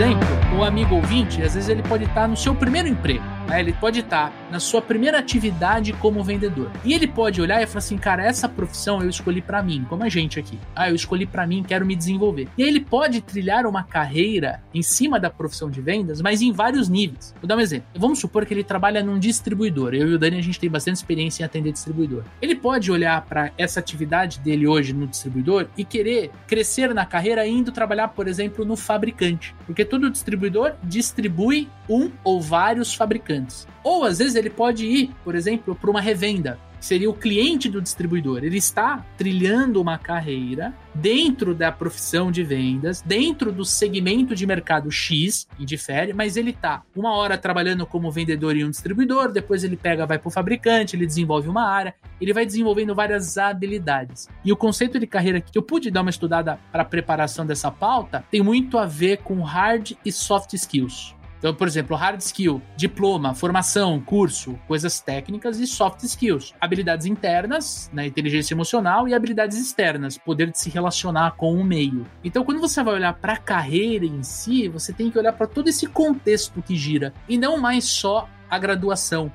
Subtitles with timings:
[0.00, 3.22] exemplo, o amigo ouvinte, às vezes ele pode estar no seu primeiro emprego.
[3.50, 3.60] Né?
[3.60, 6.70] Ele pode estar na sua primeira atividade como vendedor.
[6.84, 10.04] E ele pode olhar e falar assim, cara, essa profissão eu escolhi para mim, como
[10.04, 10.58] a gente aqui.
[10.74, 12.48] Ah, eu escolhi para mim, quero me desenvolver.
[12.56, 16.52] E aí ele pode trilhar uma carreira em cima da profissão de vendas, mas em
[16.52, 17.34] vários níveis.
[17.40, 17.88] Vou dar um exemplo.
[17.96, 19.94] Vamos supor que ele trabalha num distribuidor.
[19.94, 22.22] Eu e o Dani, a gente tem bastante experiência em atender distribuidor.
[22.40, 27.44] Ele pode olhar para essa atividade dele hoje no distribuidor e querer crescer na carreira
[27.46, 29.54] indo trabalhar, por exemplo, no fabricante.
[29.66, 33.39] Porque todo distribuidor distribui um ou vários fabricantes.
[33.82, 37.80] Ou às vezes ele pode ir, por exemplo, para uma revenda seria o cliente do
[37.80, 38.42] distribuidor.
[38.42, 44.90] Ele está trilhando uma carreira dentro da profissão de vendas, dentro do segmento de mercado
[44.90, 49.62] X, e difere, mas ele está uma hora trabalhando como vendedor em um distribuidor, depois
[49.62, 54.28] ele pega, vai para o fabricante, ele desenvolve uma área, ele vai desenvolvendo várias habilidades.
[54.44, 58.24] E o conceito de carreira que eu pude dar uma estudada para preparação dessa pauta
[58.30, 61.19] tem muito a ver com hard e soft skills.
[61.40, 67.88] Então, por exemplo, hard skill, diploma, formação, curso, coisas técnicas e soft skills, habilidades internas,
[67.94, 72.06] na né, inteligência emocional e habilidades externas, poder de se relacionar com o meio.
[72.22, 75.46] Então, quando você vai olhar para a carreira em si, você tem que olhar para
[75.46, 79.32] todo esse contexto que gira e não mais só a graduação.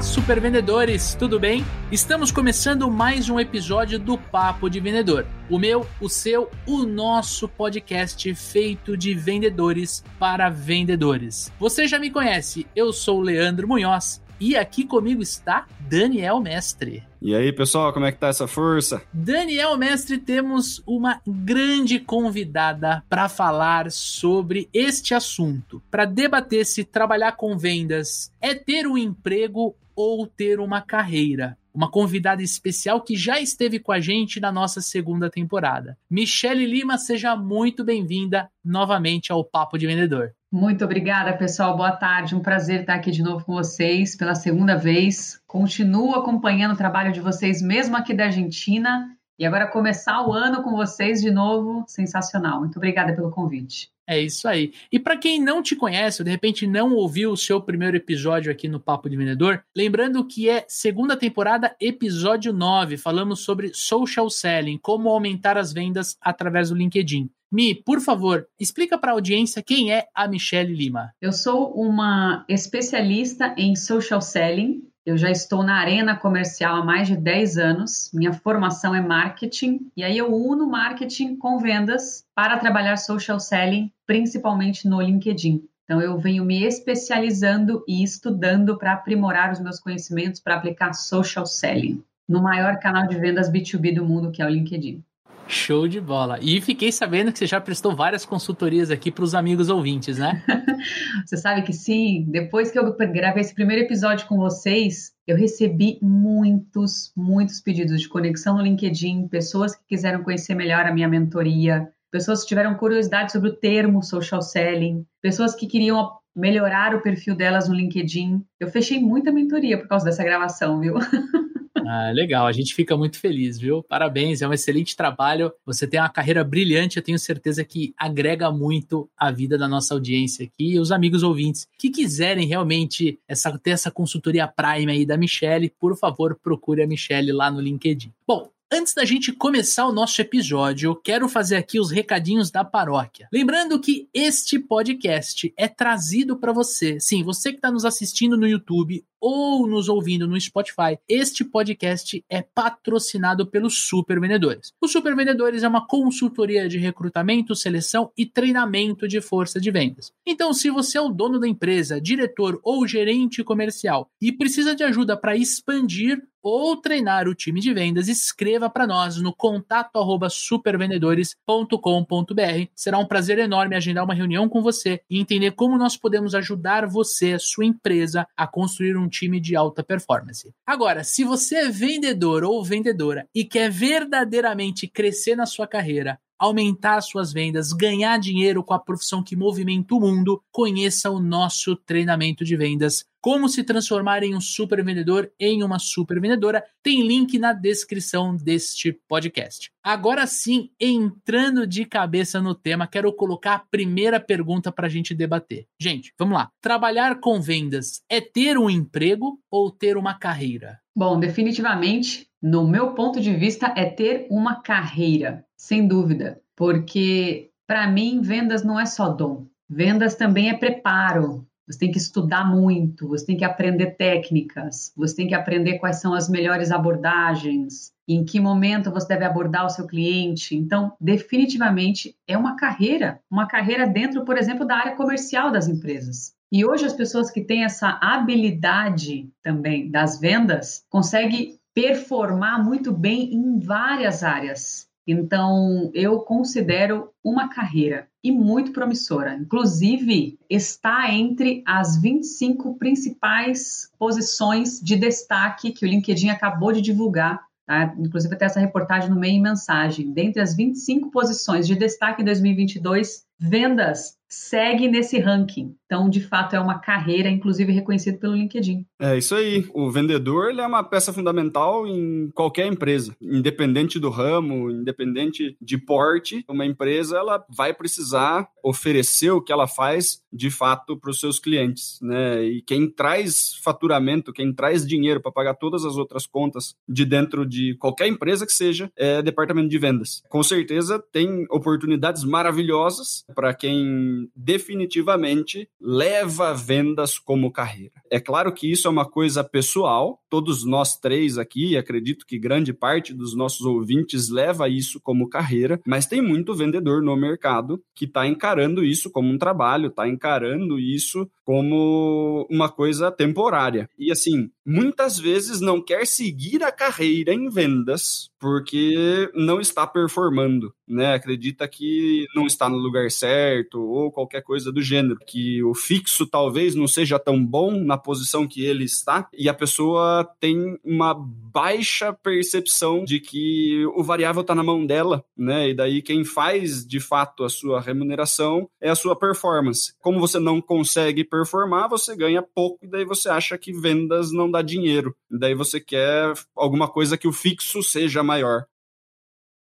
[0.00, 1.62] Olá, super vendedores, tudo bem?
[1.92, 5.26] Estamos começando mais um episódio do Papo de Vendedor.
[5.50, 11.52] O meu, o seu, o nosso podcast feito de vendedores para vendedores.
[11.60, 17.04] Você já me conhece, eu sou o Leandro Munhoz e aqui comigo está Daniel Mestre.
[17.20, 19.02] E aí, pessoal, como é que tá essa força?
[19.12, 27.32] Daniel Mestre, temos uma grande convidada para falar sobre este assunto, para debater se trabalhar
[27.32, 33.40] com vendas é ter um emprego ou ter uma carreira uma convidada especial que já
[33.40, 35.96] esteve com a gente na nossa segunda temporada.
[36.10, 40.32] Michele Lima, seja muito bem-vinda novamente ao Papo de Vendedor.
[40.50, 41.76] Muito obrigada, pessoal.
[41.76, 42.34] Boa tarde.
[42.34, 45.40] Um prazer estar aqui de novo com vocês pela segunda vez.
[45.46, 49.08] Continuo acompanhando o trabalho de vocês, mesmo aqui da Argentina.
[49.38, 52.58] E agora começar o ano com vocês de novo, sensacional.
[52.58, 53.90] Muito obrigada pelo convite.
[54.10, 54.72] É isso aí.
[54.90, 58.50] E para quem não te conhece, ou de repente não ouviu o seu primeiro episódio
[58.50, 62.96] aqui no Papo de Vendedor, lembrando que é segunda temporada, episódio 9.
[62.96, 67.30] Falamos sobre social selling, como aumentar as vendas através do LinkedIn.
[67.52, 71.12] Mi, por favor, explica para a audiência quem é a Michelle Lima.
[71.20, 77.08] Eu sou uma especialista em social selling, eu já estou na arena comercial há mais
[77.08, 78.10] de 10 anos.
[78.14, 83.90] Minha formação é marketing e aí eu uno marketing com vendas para trabalhar social selling,
[84.06, 85.64] principalmente no LinkedIn.
[85.84, 91.44] Então eu venho me especializando e estudando para aprimorar os meus conhecimentos para aplicar social
[91.44, 95.02] selling no maior canal de vendas B2B do mundo, que é o LinkedIn.
[95.50, 96.38] Show de bola.
[96.40, 100.42] E fiquei sabendo que você já prestou várias consultorias aqui para os amigos ouvintes, né?
[101.26, 102.24] você sabe que sim.
[102.28, 108.08] Depois que eu gravei esse primeiro episódio com vocês, eu recebi muitos, muitos pedidos de
[108.08, 113.32] conexão no LinkedIn, pessoas que quiseram conhecer melhor a minha mentoria, pessoas que tiveram curiosidade
[113.32, 118.40] sobre o termo social selling, pessoas que queriam melhorar o perfil delas no LinkedIn.
[118.58, 120.94] Eu fechei muita mentoria por causa dessa gravação, viu?
[121.92, 123.82] Ah, legal, a gente fica muito feliz, viu?
[123.82, 125.52] Parabéns, é um excelente trabalho.
[125.66, 129.92] Você tem uma carreira brilhante, eu tenho certeza que agrega muito a vida da nossa
[129.92, 135.04] audiência aqui e os amigos ouvintes que quiserem realmente essa, ter essa consultoria Prime aí
[135.04, 138.12] da Michelle, por favor, procure a Michelle lá no LinkedIn.
[138.24, 142.64] Bom, Antes da gente começar o nosso episódio, eu quero fazer aqui os recadinhos da
[142.64, 143.28] paróquia.
[143.32, 147.00] Lembrando que este podcast é trazido para você.
[147.00, 152.24] Sim, você que está nos assistindo no YouTube ou nos ouvindo no Spotify, este podcast
[152.28, 154.72] é patrocinado pelos Super Vendedores.
[154.80, 160.12] Os Super Vendedores é uma consultoria de recrutamento, seleção e treinamento de força de vendas.
[160.26, 164.82] Então, se você é o dono da empresa, diretor ou gerente comercial e precisa de
[164.82, 170.30] ajuda para expandir ou treinar o time de vendas, escreva para nós no contato arroba
[170.30, 172.70] supervendedores.com.br.
[172.74, 176.86] Será um prazer enorme agendar uma reunião com você e entender como nós podemos ajudar
[176.86, 180.50] você, sua empresa, a construir um time de alta performance.
[180.64, 187.02] Agora, se você é vendedor ou vendedora e quer verdadeiramente crescer na sua carreira, aumentar
[187.02, 192.42] suas vendas, ganhar dinheiro com a profissão que movimenta o mundo, conheça o nosso treinamento
[192.42, 193.04] de vendas.
[193.20, 198.34] Como se transformar em um super vendedor em uma super vendedora, tem link na descrição
[198.34, 199.70] deste podcast.
[199.84, 205.14] Agora sim, entrando de cabeça no tema, quero colocar a primeira pergunta para a gente
[205.14, 205.66] debater.
[205.78, 206.50] Gente, vamos lá.
[206.62, 210.80] Trabalhar com vendas é ter um emprego ou ter uma carreira?
[210.96, 217.86] Bom, definitivamente No meu ponto de vista, é ter uma carreira, sem dúvida, porque para
[217.86, 221.46] mim vendas não é só dom, vendas também é preparo.
[221.68, 226.00] Você tem que estudar muito, você tem que aprender técnicas, você tem que aprender quais
[226.00, 230.56] são as melhores abordagens, em que momento você deve abordar o seu cliente.
[230.56, 236.34] Então, definitivamente é uma carreira, uma carreira dentro, por exemplo, da área comercial das empresas.
[236.50, 243.34] E hoje as pessoas que têm essa habilidade também das vendas conseguem performar muito bem
[243.34, 244.88] em várias áreas.
[245.06, 249.34] Então, eu considero uma carreira e muito promissora.
[249.34, 257.40] Inclusive, está entre as 25 principais posições de destaque que o LinkedIn acabou de divulgar.
[257.66, 257.94] Tá?
[257.98, 260.12] Inclusive, até essa reportagem no meio em mensagem.
[260.12, 265.74] Dentre as 25 posições de destaque em 2022, vendas segue nesse ranking.
[265.84, 268.86] Então, de fato, é uma carreira, inclusive reconhecida pelo LinkedIn.
[269.00, 269.66] É isso aí.
[269.74, 276.44] O vendedor é uma peça fundamental em qualquer empresa, independente do ramo, independente de porte.
[276.48, 281.40] Uma empresa ela vai precisar oferecer o que ela faz de fato para os seus
[281.40, 282.44] clientes, né?
[282.44, 287.44] E quem traz faturamento, quem traz dinheiro para pagar todas as outras contas de dentro
[287.44, 290.22] de qualquer empresa que seja, é departamento de vendas.
[290.28, 297.94] Com certeza tem oportunidades maravilhosas para quem definitivamente leva vendas como carreira.
[298.10, 302.72] É claro que isso é uma coisa pessoal, todos nós três aqui, acredito que grande
[302.72, 308.04] parte dos nossos ouvintes leva isso como carreira, mas tem muito vendedor no mercado que
[308.04, 313.88] está encarando isso como um trabalho, está encarando isso como uma coisa temporária.
[313.98, 320.72] E assim, muitas vezes não quer seguir a carreira em vendas porque não está performando,
[320.90, 321.14] né?
[321.14, 326.26] Acredita que não está no lugar certo ou qualquer coisa do gênero, que o fixo
[326.26, 331.14] talvez não seja tão bom na posição que ele está e a pessoa tem uma
[331.14, 335.70] baixa percepção de que o variável está na mão dela, né?
[335.70, 339.94] E daí quem faz de fato a sua remuneração é a sua performance.
[340.00, 344.50] Como você não consegue performar, você ganha pouco e daí você acha que vendas não
[344.50, 345.14] dá dinheiro.
[345.30, 348.64] E daí você quer alguma coisa que o fixo seja maior.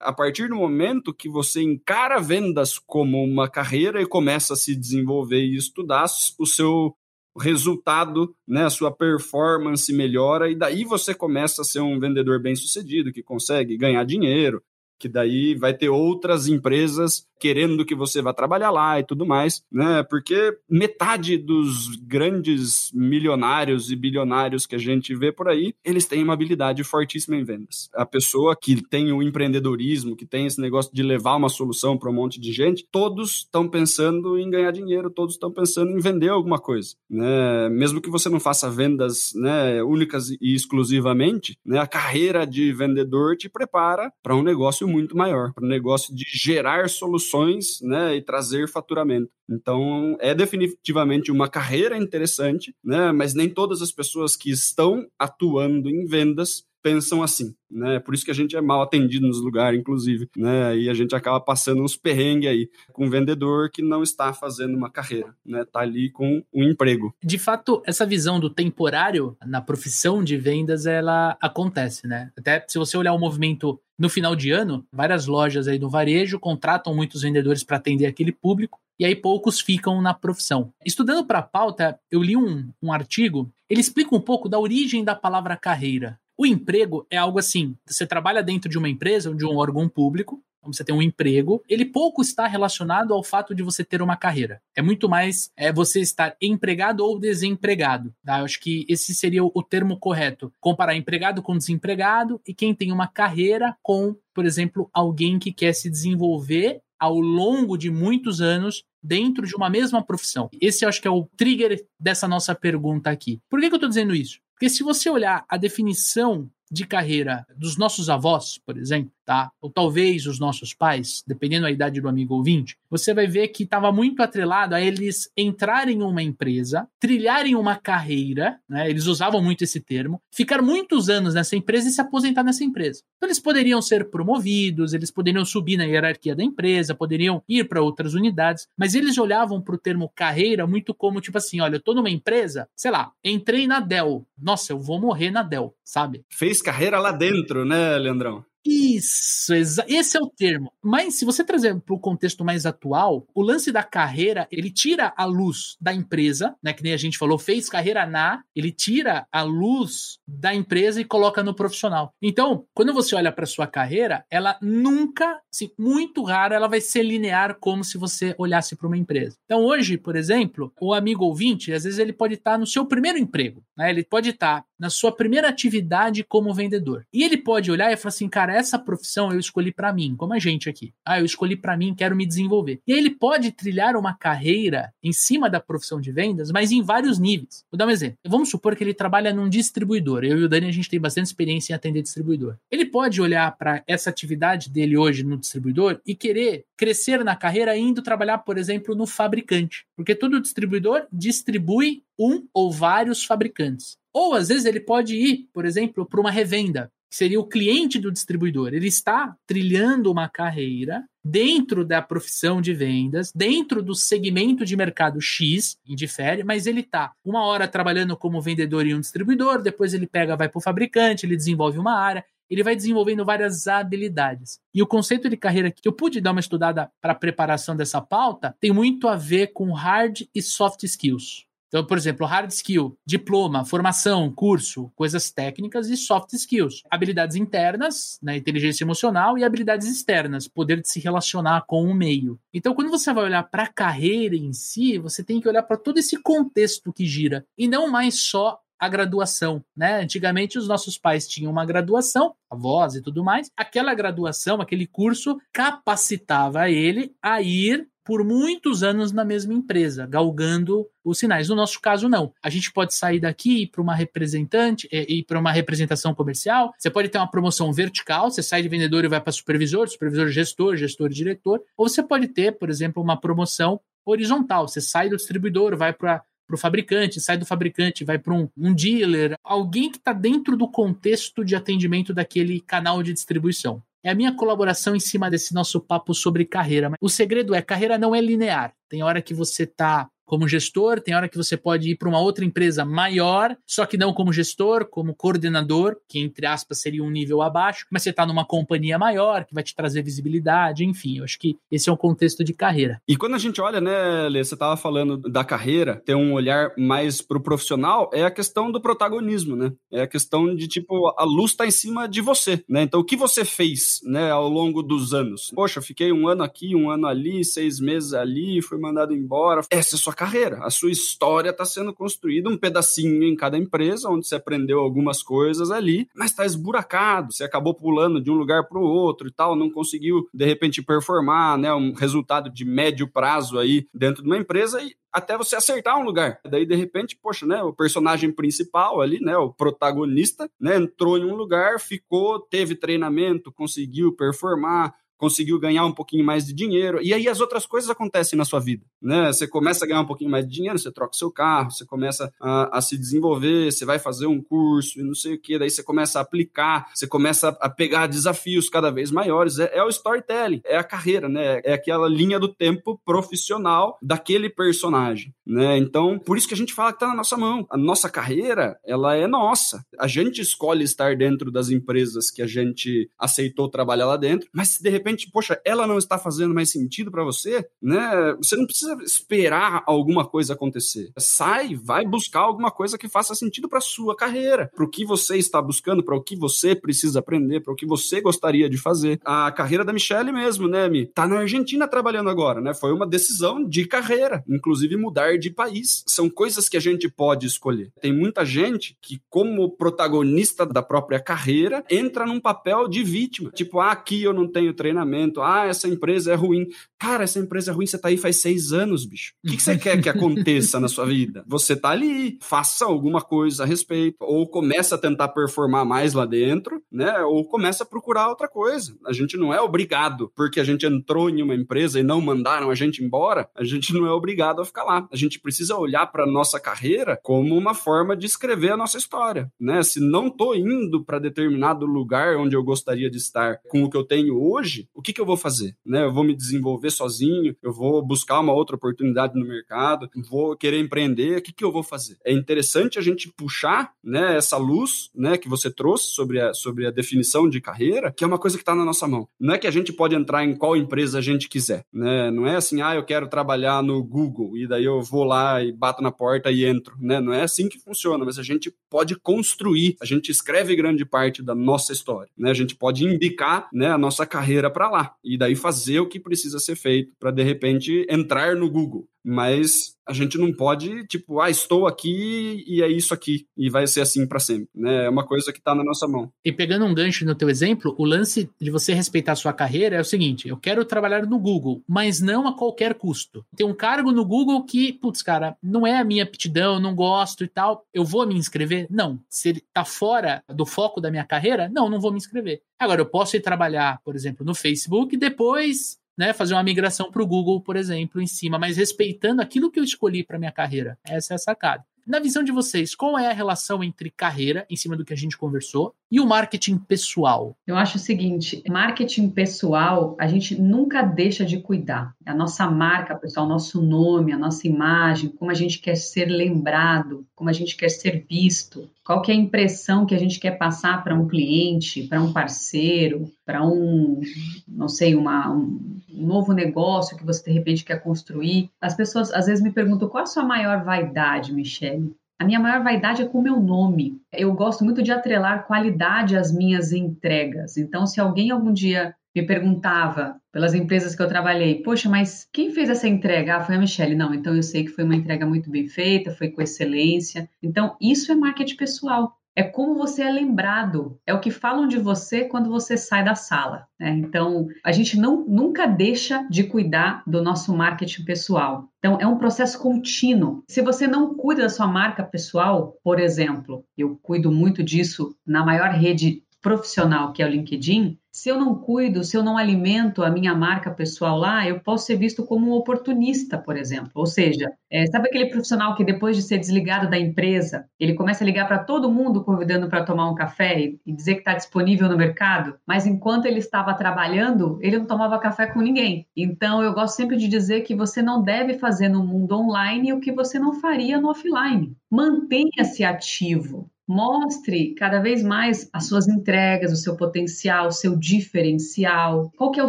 [0.03, 4.75] A partir do momento que você encara vendas como uma carreira e começa a se
[4.75, 6.07] desenvolver e estudar,
[6.39, 6.97] o seu
[7.39, 13.13] resultado, né, a sua performance melhora e daí você começa a ser um vendedor bem-sucedido
[13.13, 14.63] que consegue ganhar dinheiro,
[15.03, 19.65] que daí vai ter outras empresas querendo que você vá trabalhar lá e tudo mais,
[19.71, 20.05] né?
[20.09, 26.23] Porque metade dos grandes milionários e bilionários que a gente vê por aí, eles têm
[26.23, 27.91] uma habilidade fortíssima em vendas.
[27.95, 32.09] A pessoa que tem o empreendedorismo, que tem esse negócio de levar uma solução para
[32.09, 36.29] um monte de gente, todos estão pensando em ganhar dinheiro, todos estão pensando em vender
[36.29, 37.69] alguma coisa, né?
[37.71, 43.37] Mesmo que você não faça vendas, né, únicas e exclusivamente, né, a carreira de vendedor
[43.37, 48.23] te prepara para um negócio muito maior, para um negócio de gerar soluções né, e
[48.23, 49.31] trazer faturamento.
[49.51, 55.89] Então, é definitivamente uma carreira interessante, né, mas nem todas as pessoas que estão atuando
[55.89, 57.99] em vendas pensam assim, né?
[57.99, 60.77] Por isso que a gente é mal atendido nos lugares, inclusive, né?
[60.77, 64.77] E a gente acaba passando uns perrengues aí com um vendedor que não está fazendo
[64.77, 65.65] uma carreira, né?
[65.65, 67.15] Tá ali com um emprego.
[67.23, 72.31] De fato, essa visão do temporário na profissão de vendas, ela acontece, né?
[72.37, 76.41] Até se você olhar o movimento no final de ano, várias lojas aí do varejo
[76.41, 80.73] contratam muitos vendedores para atender aquele público e aí poucos ficam na profissão.
[80.85, 85.03] Estudando para a pauta, eu li um, um artigo, ele explica um pouco da origem
[85.03, 86.21] da palavra carreira.
[86.37, 89.89] O emprego é algo assim: você trabalha dentro de uma empresa ou de um órgão
[89.89, 94.01] público, então você tem um emprego, ele pouco está relacionado ao fato de você ter
[94.01, 94.63] uma carreira.
[94.77, 98.15] É muito mais é, você estar empregado ou desempregado.
[98.25, 98.39] Tá?
[98.39, 100.53] Eu acho que esse seria o termo correto.
[100.61, 105.73] Comparar empregado com desempregado e quem tem uma carreira com, por exemplo, alguém que quer
[105.73, 110.49] se desenvolver ao longo de muitos anos dentro de uma mesma profissão.
[110.61, 113.41] Esse eu acho que é o trigger dessa nossa pergunta aqui.
[113.51, 114.39] Por que, que eu estou dizendo isso?
[114.63, 119.51] Porque se você olhar a definição de carreira dos nossos avós, por exemplo, tá?
[119.61, 123.65] Ou talvez os nossos pais, dependendo da idade do amigo ouvinte, você vai ver que
[123.65, 128.89] estava muito atrelado a eles entrarem em uma empresa, trilharem uma carreira, né?
[128.89, 133.03] Eles usavam muito esse termo, ficar muitos anos nessa empresa e se aposentar nessa empresa.
[133.17, 137.83] Então eles poderiam ser promovidos, eles poderiam subir na hierarquia da empresa, poderiam ir para
[137.83, 141.83] outras unidades, mas eles olhavam para o termo carreira muito como tipo assim, olha, eu
[141.83, 146.25] tô numa empresa, sei lá, entrei na Dell, nossa, eu vou morrer na Dell, sabe?
[146.31, 148.45] Fez carreira lá dentro, né, Leandrão?
[148.65, 150.73] Isso, esse é o termo.
[150.81, 155.13] Mas se você trazer para o contexto mais atual, o lance da carreira, ele tira
[155.17, 156.73] a luz da empresa, né?
[156.73, 161.05] Que nem a gente falou, fez carreira na, ele tira a luz da empresa e
[161.05, 162.15] coloca no profissional.
[162.23, 167.03] Então, quando você olha para sua carreira, ela nunca, assim, muito raro, ela vai ser
[167.03, 169.37] linear como se você olhasse para uma empresa.
[169.45, 173.19] Então, hoje, por exemplo, o amigo ouvinte, às vezes ele pode estar no seu primeiro
[173.19, 173.91] emprego, né?
[173.91, 177.07] Ele pode estar na sua primeira atividade como vendedor.
[177.13, 180.35] E ele pode olhar e falar assim, cara, essa profissão eu escolhi para mim, como
[180.35, 180.93] a gente aqui.
[181.07, 182.81] Ah, eu escolhi para mim, quero me desenvolver.
[182.85, 186.83] E aí ele pode trilhar uma carreira em cima da profissão de vendas, mas em
[186.83, 187.65] vários níveis.
[187.71, 188.19] Vou dar um exemplo.
[188.27, 190.25] Vamos supor que ele trabalha num distribuidor.
[190.25, 192.57] Eu e o Dani, a gente tem bastante experiência em atender distribuidor.
[192.69, 197.77] Ele pode olhar para essa atividade dele hoje no distribuidor e querer crescer na carreira
[197.77, 199.87] indo trabalhar, por exemplo, no fabricante.
[199.95, 204.02] Porque todo distribuidor distribui um ou vários fabricantes.
[204.13, 207.99] Ou às vezes ele pode ir, por exemplo, para uma revenda que seria o cliente
[207.99, 208.73] do distribuidor.
[208.73, 215.21] Ele está trilhando uma carreira dentro da profissão de vendas, dentro do segmento de mercado
[215.21, 220.07] X, indifere, mas ele está uma hora trabalhando como vendedor em um distribuidor, depois ele
[220.07, 224.59] pega, vai para o fabricante, ele desenvolve uma área, ele vai desenvolvendo várias habilidades.
[224.75, 228.01] E o conceito de carreira que eu pude dar uma estudada para a preparação dessa
[228.01, 231.47] pauta tem muito a ver com hard e soft skills.
[231.73, 236.83] Então, por exemplo, hard skill, diploma, formação, curso, coisas técnicas e soft skills.
[236.91, 242.39] Habilidades internas, né, inteligência emocional e habilidades externas, poder de se relacionar com o meio.
[242.53, 245.79] Então, quando você vai olhar para a carreira em si, você tem que olhar para
[245.79, 250.03] todo esse contexto que gira e não mais só a graduação, né?
[250.03, 253.49] Antigamente os nossos pais tinham uma graduação, avós e tudo mais.
[253.57, 260.87] Aquela graduação, aquele curso capacitava ele a ir por muitos anos na mesma empresa, galgando
[261.05, 261.49] os sinais.
[261.49, 262.33] No nosso caso, não.
[262.43, 266.73] A gente pode sair daqui para uma representante e é, para uma representação comercial.
[266.79, 270.29] Você pode ter uma promoção vertical, você sai de vendedor e vai para supervisor, supervisor
[270.29, 271.63] gestor, gestor diretor.
[271.77, 274.67] Ou você pode ter, por exemplo, uma promoção horizontal.
[274.67, 278.47] Você sai do distribuidor, vai para para o fabricante, sai do fabricante, vai para um,
[278.59, 284.11] um dealer, alguém que está dentro do contexto de atendimento daquele canal de distribuição é
[284.11, 286.93] a minha colaboração em cima desse nosso papo sobre carreira.
[287.01, 288.75] O segredo é, carreira não é linear.
[288.89, 292.19] Tem hora que você está como gestor, tem hora que você pode ir para uma
[292.19, 297.11] outra empresa maior, só que não como gestor, como coordenador, que entre aspas seria um
[297.11, 301.25] nível abaixo, mas você está numa companhia maior que vai te trazer visibilidade, enfim, eu
[301.25, 302.99] acho que esse é um contexto de carreira.
[303.07, 306.73] E quando a gente olha, né, Lê, você estava falando da carreira, ter um olhar
[306.79, 309.71] mais para o profissional, é a questão do protagonismo, né?
[309.93, 312.81] É a questão de, tipo, a luz está em cima de você, né?
[312.81, 315.51] Então, o que você fez, né, ao longo dos anos?
[315.55, 319.61] Poxa, fiquei um ano aqui, um ano ali, seis meses ali, fui mandado embora.
[319.69, 320.61] Essa é a sua carreira.
[320.63, 325.21] A sua história está sendo construída um pedacinho em cada empresa, onde você aprendeu algumas
[325.21, 327.33] coisas ali, mas está esburacado.
[327.33, 330.81] Você acabou pulando de um lugar para o outro e tal, não conseguiu de repente
[330.81, 335.55] performar, né, um resultado de médio prazo aí dentro de uma empresa e até você
[335.55, 336.41] acertar um lugar.
[336.49, 341.25] Daí, de repente, poxa, né, o personagem principal ali, né, o protagonista, né, entrou em
[341.25, 347.15] um lugar, ficou, teve treinamento, conseguiu performar, conseguiu ganhar um pouquinho mais de dinheiro, e
[347.15, 349.33] aí as outras coisas acontecem na sua vida, né?
[349.33, 352.35] Você começa a ganhar um pouquinho mais de dinheiro, você troca seu carro, você começa
[352.41, 355.71] a, a se desenvolver, você vai fazer um curso e não sei o que, daí
[355.71, 359.89] você começa a aplicar, você começa a pegar desafios cada vez maiores, é, é o
[359.89, 361.61] storytelling, é a carreira, né?
[361.63, 365.79] É aquela linha do tempo profissional daquele personagem, né?
[365.79, 367.65] Então, por isso que a gente fala que tá na nossa mão.
[367.71, 369.87] A nossa carreira, ela é nossa.
[370.01, 374.71] A gente escolhe estar dentro das empresas que a gente aceitou trabalhar lá dentro, mas
[374.71, 378.35] se de repente repente, poxa, ela não está fazendo mais sentido para você, né?
[378.39, 381.11] Você não precisa esperar alguma coisa acontecer.
[381.19, 385.37] Sai, vai buscar alguma coisa que faça sentido para sua carreira, para o que você
[385.37, 389.21] está buscando, para o que você precisa aprender, para o que você gostaria de fazer.
[389.25, 391.07] A carreira da Michelle mesmo, né, Mi?
[391.07, 392.75] Tá na Argentina trabalhando agora, né?
[392.75, 396.03] Foi uma decisão de carreira, inclusive mudar de país.
[396.07, 397.93] São coisas que a gente pode escolher.
[398.01, 403.51] Tem muita gente que, como protagonista da própria carreira, entra num papel de vítima.
[403.51, 405.43] Tipo, ah, aqui eu não tenho treinamento treinamento.
[405.43, 406.67] Ah, essa empresa é ruim.
[406.99, 409.35] Cara, essa empresa é ruim, você tá aí faz seis anos, bicho.
[409.45, 411.45] O que, que você quer que aconteça na sua vida?
[411.47, 414.17] Você tá ali, faça alguma coisa a respeito.
[414.21, 417.21] Ou começa a tentar performar mais lá dentro, né?
[417.21, 418.97] Ou começa a procurar outra coisa.
[419.05, 422.71] A gente não é obrigado, porque a gente entrou em uma empresa e não mandaram
[422.71, 425.09] a gente embora, a gente não é obrigado a ficar lá.
[425.11, 429.51] A gente precisa olhar para nossa carreira como uma forma de escrever a nossa história,
[429.61, 429.83] né?
[429.83, 433.97] Se não tô indo para determinado lugar onde eu gostaria de estar com o que
[433.97, 435.77] eu tenho hoje, o que, que eu vou fazer?
[435.85, 436.05] Né?
[436.05, 440.79] Eu vou me desenvolver sozinho, eu vou buscar uma outra oportunidade no mercado, vou querer
[440.79, 442.17] empreender, o que, que eu vou fazer?
[442.25, 446.87] É interessante a gente puxar né, essa luz né, que você trouxe sobre a, sobre
[446.87, 449.29] a definição de carreira, que é uma coisa que está na nossa mão.
[449.39, 451.85] Não é que a gente pode entrar em qual empresa a gente quiser.
[451.93, 452.31] Né?
[452.31, 455.73] Não é assim, ah, eu quero trabalhar no Google e daí eu vou lá e
[455.73, 456.97] bato na porta e entro.
[456.99, 457.21] Né?
[457.21, 461.43] Não é assim que funciona, mas a gente pode construir, a gente escreve grande parte
[461.43, 462.31] da nossa história.
[462.37, 462.51] Né?
[462.51, 465.15] A gente pode indicar né, a nossa carreira para lá.
[465.23, 469.97] E daí fazer o que precisa ser feito para de repente entrar no Google mas
[470.07, 474.01] a gente não pode, tipo, ah, estou aqui e é isso aqui, e vai ser
[474.01, 475.05] assim para sempre, né?
[475.05, 476.31] É uma coisa que está na nossa mão.
[476.45, 479.97] E pegando um gancho no teu exemplo, o lance de você respeitar a sua carreira
[479.97, 483.45] é o seguinte, eu quero trabalhar no Google, mas não a qualquer custo.
[483.57, 487.45] Tem um cargo no Google que, putz, cara, não é a minha aptidão, não gosto
[487.45, 488.87] e tal, eu vou me inscrever?
[488.91, 489.21] Não.
[489.29, 492.63] Se ele tá fora do foco da minha carreira, não, não vou me inscrever.
[492.79, 497.11] Agora, eu posso ir trabalhar, por exemplo, no Facebook e depois né, fazer uma migração
[497.11, 500.53] para o Google, por exemplo, em cima, mas respeitando aquilo que eu escolhi para minha
[500.53, 500.99] carreira.
[501.05, 501.85] Essa é a sacada.
[502.05, 505.17] Na visão de vocês, qual é a relação entre carreira, em cima do que a
[505.17, 507.57] gente conversou, e o marketing pessoal?
[507.65, 512.13] Eu acho o seguinte: marketing pessoal, a gente nunca deixa de cuidar.
[512.27, 517.25] A nossa marca pessoal, nosso nome, a nossa imagem, como a gente quer ser lembrado,
[517.37, 520.59] como a gente quer ser visto, qual que é a impressão que a gente quer
[520.59, 524.21] passar para um cliente, para um parceiro, para um,
[524.67, 528.71] não sei, uma, um novo negócio que você de repente quer construir.
[528.81, 532.15] As pessoas às vezes me perguntam qual a sua maior vaidade, Michelle?
[532.39, 534.21] A minha maior vaidade é com o meu nome.
[534.33, 537.77] Eu gosto muito de atrelar qualidade às minhas entregas.
[537.77, 542.71] Então, se alguém algum dia me perguntava pelas empresas que eu trabalhei, poxa, mas quem
[542.71, 543.57] fez essa entrega?
[543.57, 544.15] Ah, foi a Michelle.
[544.15, 547.49] Não, então eu sei que foi uma entrega muito bem feita, foi com excelência.
[547.63, 551.99] Então, isso é marketing pessoal é como você é lembrado, é o que falam de
[551.99, 553.87] você quando você sai da sala.
[554.01, 554.11] Né?
[554.11, 558.89] Então, a gente não, nunca deixa de cuidar do nosso marketing pessoal.
[558.99, 560.63] Então, é um processo contínuo.
[560.69, 565.65] Se você não cuida da sua marca pessoal, por exemplo, eu cuido muito disso na
[565.65, 570.23] maior rede profissional que é o LinkedIn, se eu não cuido, se eu não alimento
[570.23, 574.11] a minha marca pessoal lá, eu posso ser visto como um oportunista, por exemplo.
[574.15, 578.43] Ou seja, é, sabe aquele profissional que depois de ser desligado da empresa, ele começa
[578.43, 581.53] a ligar para todo mundo convidando para tomar um café e, e dizer que está
[581.53, 586.27] disponível no mercado, mas enquanto ele estava trabalhando, ele não tomava café com ninguém.
[586.35, 590.21] Então, eu gosto sempre de dizer que você não deve fazer no mundo online o
[590.21, 591.95] que você não faria no offline.
[592.11, 593.92] Mantenha-se ativo.
[594.13, 599.51] Mostre cada vez mais as suas entregas, o seu potencial, o seu diferencial.
[599.57, 599.89] Qual que é o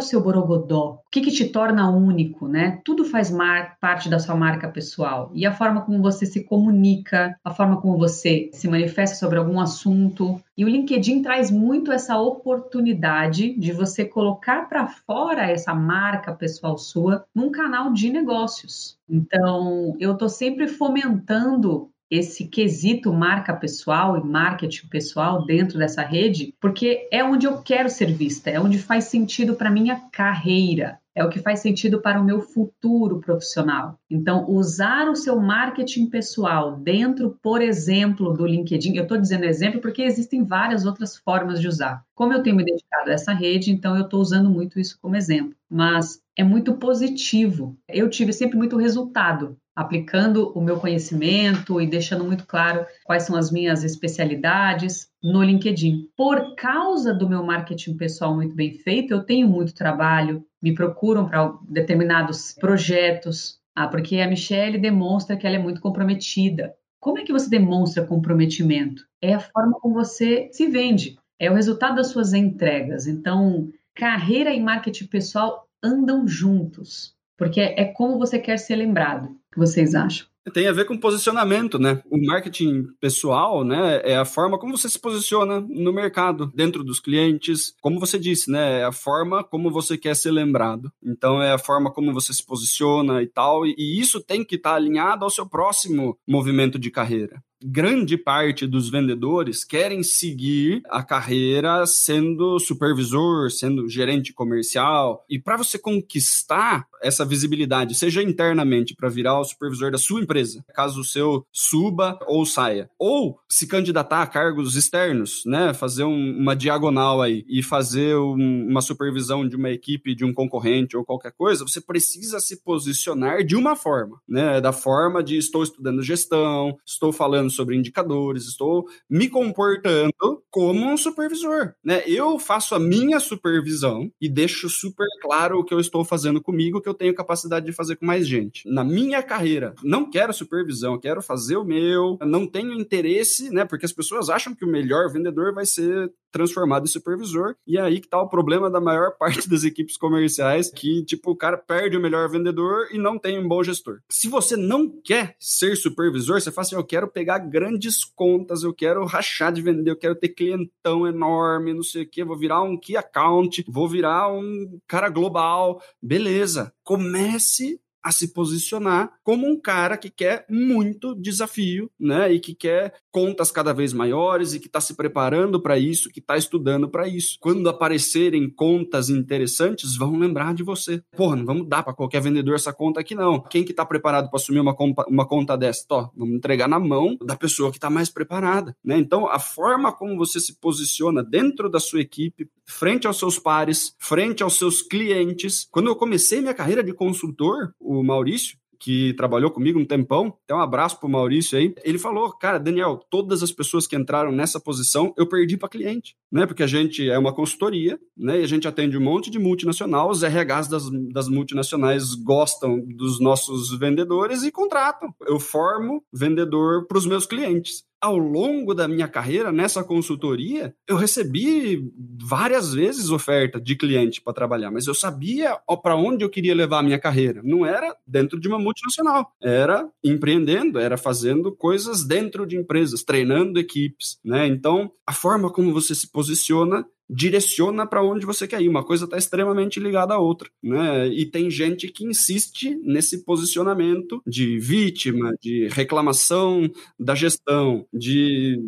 [0.00, 1.02] seu borogodó?
[1.06, 2.80] O que, que te torna único, né?
[2.82, 3.30] Tudo faz
[3.78, 5.30] parte da sua marca pessoal.
[5.34, 9.60] E a forma como você se comunica, a forma como você se manifesta sobre algum
[9.60, 10.40] assunto.
[10.56, 16.78] E o LinkedIn traz muito essa oportunidade de você colocar para fora essa marca pessoal
[16.78, 18.98] sua num canal de negócios.
[19.06, 26.54] Então, eu estou sempre fomentando esse quesito marca pessoal e marketing pessoal dentro dessa rede,
[26.60, 31.24] porque é onde eu quero ser vista, é onde faz sentido para minha carreira, é
[31.24, 33.98] o que faz sentido para o meu futuro profissional.
[34.10, 39.80] Então, usar o seu marketing pessoal dentro, por exemplo, do LinkedIn, eu estou dizendo exemplo
[39.80, 42.04] porque existem várias outras formas de usar.
[42.14, 45.14] Como eu tenho me dedicado a essa rede, então eu estou usando muito isso como
[45.14, 45.54] exemplo.
[45.70, 47.76] Mas é muito positivo.
[47.88, 53.36] Eu tive sempre muito resultado aplicando o meu conhecimento e deixando muito claro quais são
[53.36, 56.08] as minhas especialidades no LinkedIn.
[56.16, 61.26] Por causa do meu marketing pessoal muito bem feito, eu tenho muito trabalho, me procuram
[61.26, 63.58] para determinados projetos.
[63.74, 66.74] Ah, porque a Michelle demonstra que ela é muito comprometida.
[67.00, 69.04] Como é que você demonstra comprometimento?
[69.20, 73.06] É a forma como você se vende, é o resultado das suas entregas.
[73.06, 79.36] Então, carreira e marketing pessoal andam juntos porque é como você quer ser lembrado.
[79.54, 80.26] Que vocês acham?
[80.52, 82.02] Tem a ver com posicionamento, né?
[82.10, 87.00] O marketing pessoal, né, é a forma como você se posiciona no mercado, dentro dos
[87.00, 90.92] clientes, como você disse, né, é a forma como você quer ser lembrado.
[91.02, 94.70] Então é a forma como você se posiciona e tal, e isso tem que estar
[94.70, 101.02] tá alinhado ao seu próximo movimento de carreira grande parte dos vendedores querem seguir a
[101.02, 105.24] carreira sendo supervisor, sendo gerente comercial.
[105.30, 110.64] E para você conquistar essa visibilidade, seja internamente para virar o supervisor da sua empresa,
[110.74, 116.38] caso o seu suba ou saia, ou se candidatar a cargos externos, né, fazer um,
[116.38, 121.04] uma diagonal aí e fazer um, uma supervisão de uma equipe de um concorrente ou
[121.04, 126.02] qualquer coisa, você precisa se posicionar de uma forma, né, da forma de estou estudando
[126.02, 130.12] gestão, estou falando sobre indicadores, estou me comportando
[130.50, 132.02] como um supervisor, né?
[132.06, 136.80] Eu faço a minha supervisão e deixo super claro o que eu estou fazendo comigo,
[136.80, 138.68] que eu tenho capacidade de fazer com mais gente.
[138.68, 143.64] Na minha carreira, não quero supervisão, quero fazer o meu, não tenho interesse, né?
[143.64, 147.80] Porque as pessoas acham que o melhor vendedor vai ser transformado em supervisor, e é
[147.80, 151.56] aí que tá o problema da maior parte das equipes comerciais, que, tipo, o cara
[151.56, 154.00] perde o melhor vendedor e não tem um bom gestor.
[154.10, 158.74] Se você não quer ser supervisor, você fala assim, eu quero pegar grandes contas, eu
[158.74, 162.62] quero rachar de vender, eu quero ter clientão enorme, não sei o que, vou virar
[162.62, 165.80] um key account, vou virar um cara global.
[166.02, 172.30] Beleza, comece a se posicionar como um cara que quer muito desafio, né?
[172.30, 176.20] E que quer contas cada vez maiores e que está se preparando para isso, que
[176.20, 177.38] está estudando para isso.
[177.40, 181.02] Quando aparecerem contas interessantes, vão lembrar de você.
[181.16, 183.40] Porra, não vamos dar para qualquer vendedor essa conta aqui não.
[183.40, 184.76] Quem que está preparado para assumir uma,
[185.08, 185.86] uma conta dessa?
[185.88, 188.98] Tó, vamos entregar na mão da pessoa que está mais preparada, né?
[188.98, 193.94] Então, a forma como você se posiciona dentro da sua equipe, frente aos seus pares,
[193.98, 195.66] frente aos seus clientes.
[195.70, 200.54] Quando eu comecei minha carreira de consultor, o Maurício, que trabalhou comigo um tempão, até
[200.54, 204.60] um abraço pro Maurício aí, ele falou, cara, Daniel, todas as pessoas que entraram nessa
[204.60, 206.44] posição, eu perdi para cliente, né?
[206.44, 208.40] Porque a gente é uma consultoria, né?
[208.40, 213.18] E a gente atende um monte de multinacional, os RHs das, das multinacionais gostam dos
[213.20, 215.14] nossos vendedores e contratam.
[215.26, 220.94] Eu formo vendedor para os meus clientes ao longo da minha carreira nessa consultoria, eu
[220.94, 221.90] recebi
[222.22, 226.80] várias vezes oferta de cliente para trabalhar, mas eu sabia para onde eu queria levar
[226.80, 227.40] a minha carreira.
[227.42, 233.58] Não era dentro de uma multinacional, era empreendendo, era fazendo coisas dentro de empresas, treinando
[233.58, 234.46] equipes, né?
[234.46, 238.68] Então, a forma como você se posiciona direciona para onde você quer ir.
[238.68, 241.08] Uma coisa está extremamente ligada à outra, né?
[241.08, 248.58] E tem gente que insiste nesse posicionamento de vítima, de reclamação da gestão, de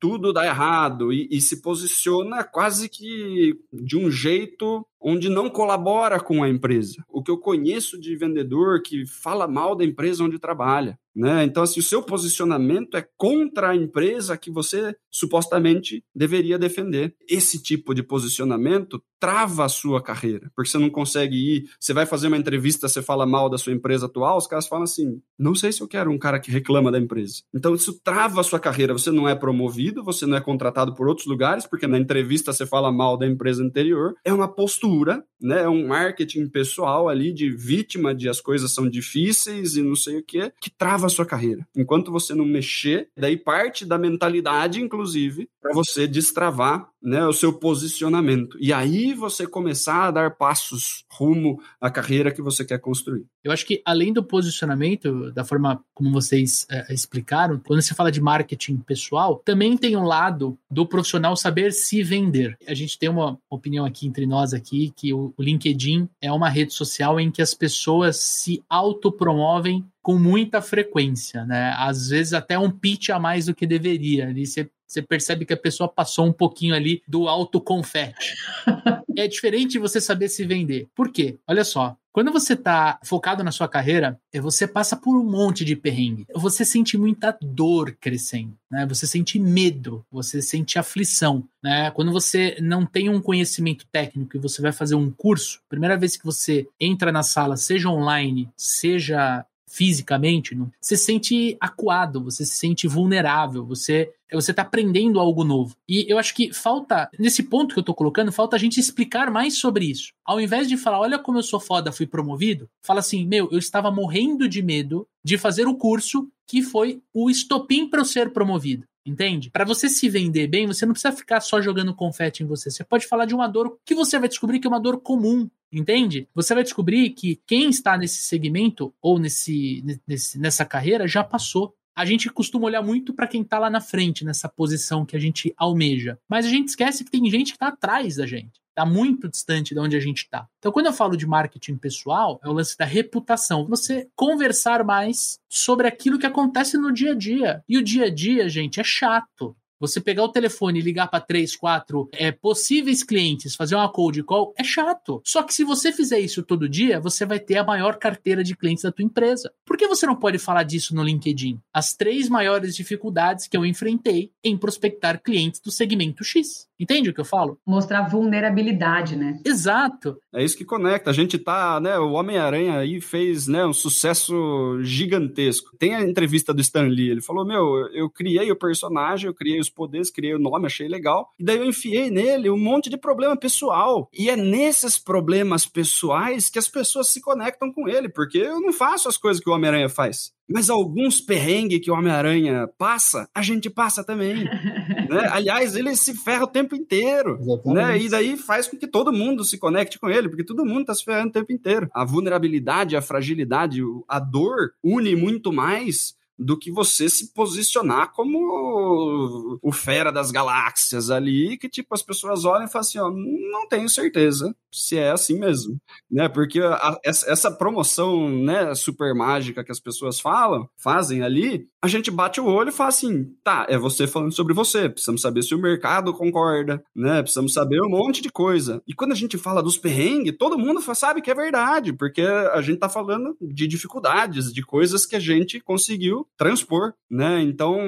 [0.00, 6.20] tudo dá errado e, e se posiciona quase que de um jeito onde não colabora
[6.20, 7.04] com a empresa.
[7.08, 10.98] O que eu conheço de vendedor que fala mal da empresa onde trabalha.
[11.14, 11.44] Né?
[11.44, 17.14] Então, assim, o seu posicionamento é contra a empresa que você supostamente deveria defender.
[17.28, 21.70] Esse tipo de posicionamento trava a sua carreira, porque você não consegue ir.
[21.78, 24.82] Você vai fazer uma entrevista, você fala mal da sua empresa atual, os caras falam
[24.82, 27.42] assim: não sei se eu quero um cara que reclama da empresa.
[27.54, 28.92] Então, isso trava a sua carreira.
[28.92, 32.66] Você não é promovido, você não é contratado por outros lugares, porque na entrevista você
[32.66, 34.16] fala mal da empresa anterior.
[34.24, 35.62] É uma postura, né?
[35.62, 40.18] É um marketing pessoal ali de vítima de as coisas são difíceis e não sei
[40.18, 41.64] o que, que trava a sua carreira.
[41.76, 47.52] Enquanto você não mexer, daí parte da mentalidade, inclusive, para você destravar né, o seu
[47.52, 48.56] posicionamento.
[48.60, 53.24] E aí você começar a dar passos rumo à carreira que você quer construir.
[53.44, 58.10] Eu acho que além do posicionamento, da forma como vocês é, explicaram, quando você fala
[58.10, 62.56] de marketing pessoal, também tem um lado do profissional saber se vender.
[62.66, 66.48] A gente tem uma opinião aqui entre nós aqui que o, o LinkedIn é uma
[66.48, 71.74] rede social em que as pessoas se autopromovem com muita frequência, né?
[71.78, 74.28] Às vezes até um pitch a mais do que deveria.
[74.28, 78.34] Ali você você percebe que a pessoa passou um pouquinho ali do alto confete.
[79.16, 80.86] é diferente você saber se vender.
[80.94, 81.38] Por quê?
[81.48, 85.64] Olha só, quando você está focado na sua carreira, é, você passa por um monte
[85.64, 86.26] de perrengue.
[86.34, 88.84] Você sente muita dor crescendo, né?
[88.86, 91.90] Você sente medo, você sente aflição, né?
[91.92, 96.18] Quando você não tem um conhecimento técnico e você vai fazer um curso, primeira vez
[96.18, 102.44] que você entra na sala, seja online, seja fisicamente, não, você se sente acuado, você
[102.44, 105.76] se sente vulnerável, você você está aprendendo algo novo.
[105.86, 109.30] E eu acho que falta, nesse ponto que eu estou colocando, falta a gente explicar
[109.30, 110.12] mais sobre isso.
[110.24, 113.58] Ao invés de falar, olha como eu sou foda, fui promovido, fala assim, meu, eu
[113.58, 118.32] estava morrendo de medo de fazer o curso que foi o estopim para eu ser
[118.32, 118.84] promovido.
[119.04, 119.50] Entende?
[119.50, 122.70] Para você se vender bem, você não precisa ficar só jogando confete em você.
[122.70, 125.50] Você pode falar de uma dor que você vai descobrir que é uma dor comum.
[125.72, 126.28] Entende?
[126.34, 131.74] Você vai descobrir que quem está nesse segmento ou nesse, nesse nessa carreira já passou.
[131.96, 135.18] A gente costuma olhar muito para quem está lá na frente, nessa posição que a
[135.18, 136.18] gente almeja.
[136.28, 139.74] Mas a gente esquece que tem gente que está atrás da gente está muito distante
[139.74, 140.48] de onde a gente está.
[140.58, 143.66] Então, quando eu falo de marketing pessoal, é o lance da reputação.
[143.66, 147.62] Você conversar mais sobre aquilo que acontece no dia a dia.
[147.68, 149.54] E o dia a dia, gente, é chato.
[149.82, 154.22] Você pegar o telefone e ligar para três, quatro é, possíveis clientes, fazer uma cold
[154.22, 155.20] call, é chato.
[155.24, 158.54] Só que se você fizer isso todo dia, você vai ter a maior carteira de
[158.54, 159.52] clientes da tua empresa.
[159.66, 161.58] Por que você não pode falar disso no LinkedIn?
[161.74, 166.68] As três maiores dificuldades que eu enfrentei em prospectar clientes do segmento X.
[166.82, 167.56] Entende o que eu falo?
[167.64, 169.38] Mostrar vulnerabilidade, né?
[169.44, 170.16] Exato.
[170.34, 171.10] É isso que conecta.
[171.10, 171.96] A gente tá, né?
[171.96, 175.76] O Homem-Aranha aí fez, né, um sucesso gigantesco.
[175.78, 177.10] Tem a entrevista do Stan Lee.
[177.10, 180.88] Ele falou: Meu, eu criei o personagem, eu criei os poderes, criei o nome, achei
[180.88, 181.28] legal.
[181.38, 184.08] E daí eu enfiei nele um monte de problema pessoal.
[184.12, 188.72] E é nesses problemas pessoais que as pessoas se conectam com ele, porque eu não
[188.72, 190.32] faço as coisas que o Homem-Aranha faz.
[190.48, 194.44] Mas alguns perrengues que o Homem-Aranha passa, a gente passa também.
[195.08, 195.28] né?
[195.30, 197.38] Aliás, ele se ferra o tempo inteiro.
[197.66, 197.98] Né?
[197.98, 200.94] E daí faz com que todo mundo se conecte com ele, porque todo mundo está
[200.94, 201.88] se ferrando o tempo inteiro.
[201.94, 209.58] A vulnerabilidade, a fragilidade, a dor une muito mais do que você se posicionar como
[209.62, 213.68] o fera das galáxias ali, que tipo as pessoas olham e falam assim, ó, não
[213.68, 215.78] tenho certeza se é assim mesmo,
[216.10, 216.28] né?
[216.28, 222.10] Porque a, essa promoção, né, super mágica que as pessoas falam, fazem ali, a gente
[222.10, 225.54] bate o olho e fala assim, tá, é você falando sobre você, precisamos saber se
[225.54, 227.20] o mercado concorda, né?
[227.20, 228.82] Precisamos saber um monte de coisa.
[228.86, 232.60] E quando a gente fala dos perrengues, todo mundo sabe que é verdade, porque a
[232.62, 237.42] gente tá falando de dificuldades, de coisas que a gente conseguiu transpor, né?
[237.42, 237.78] Então,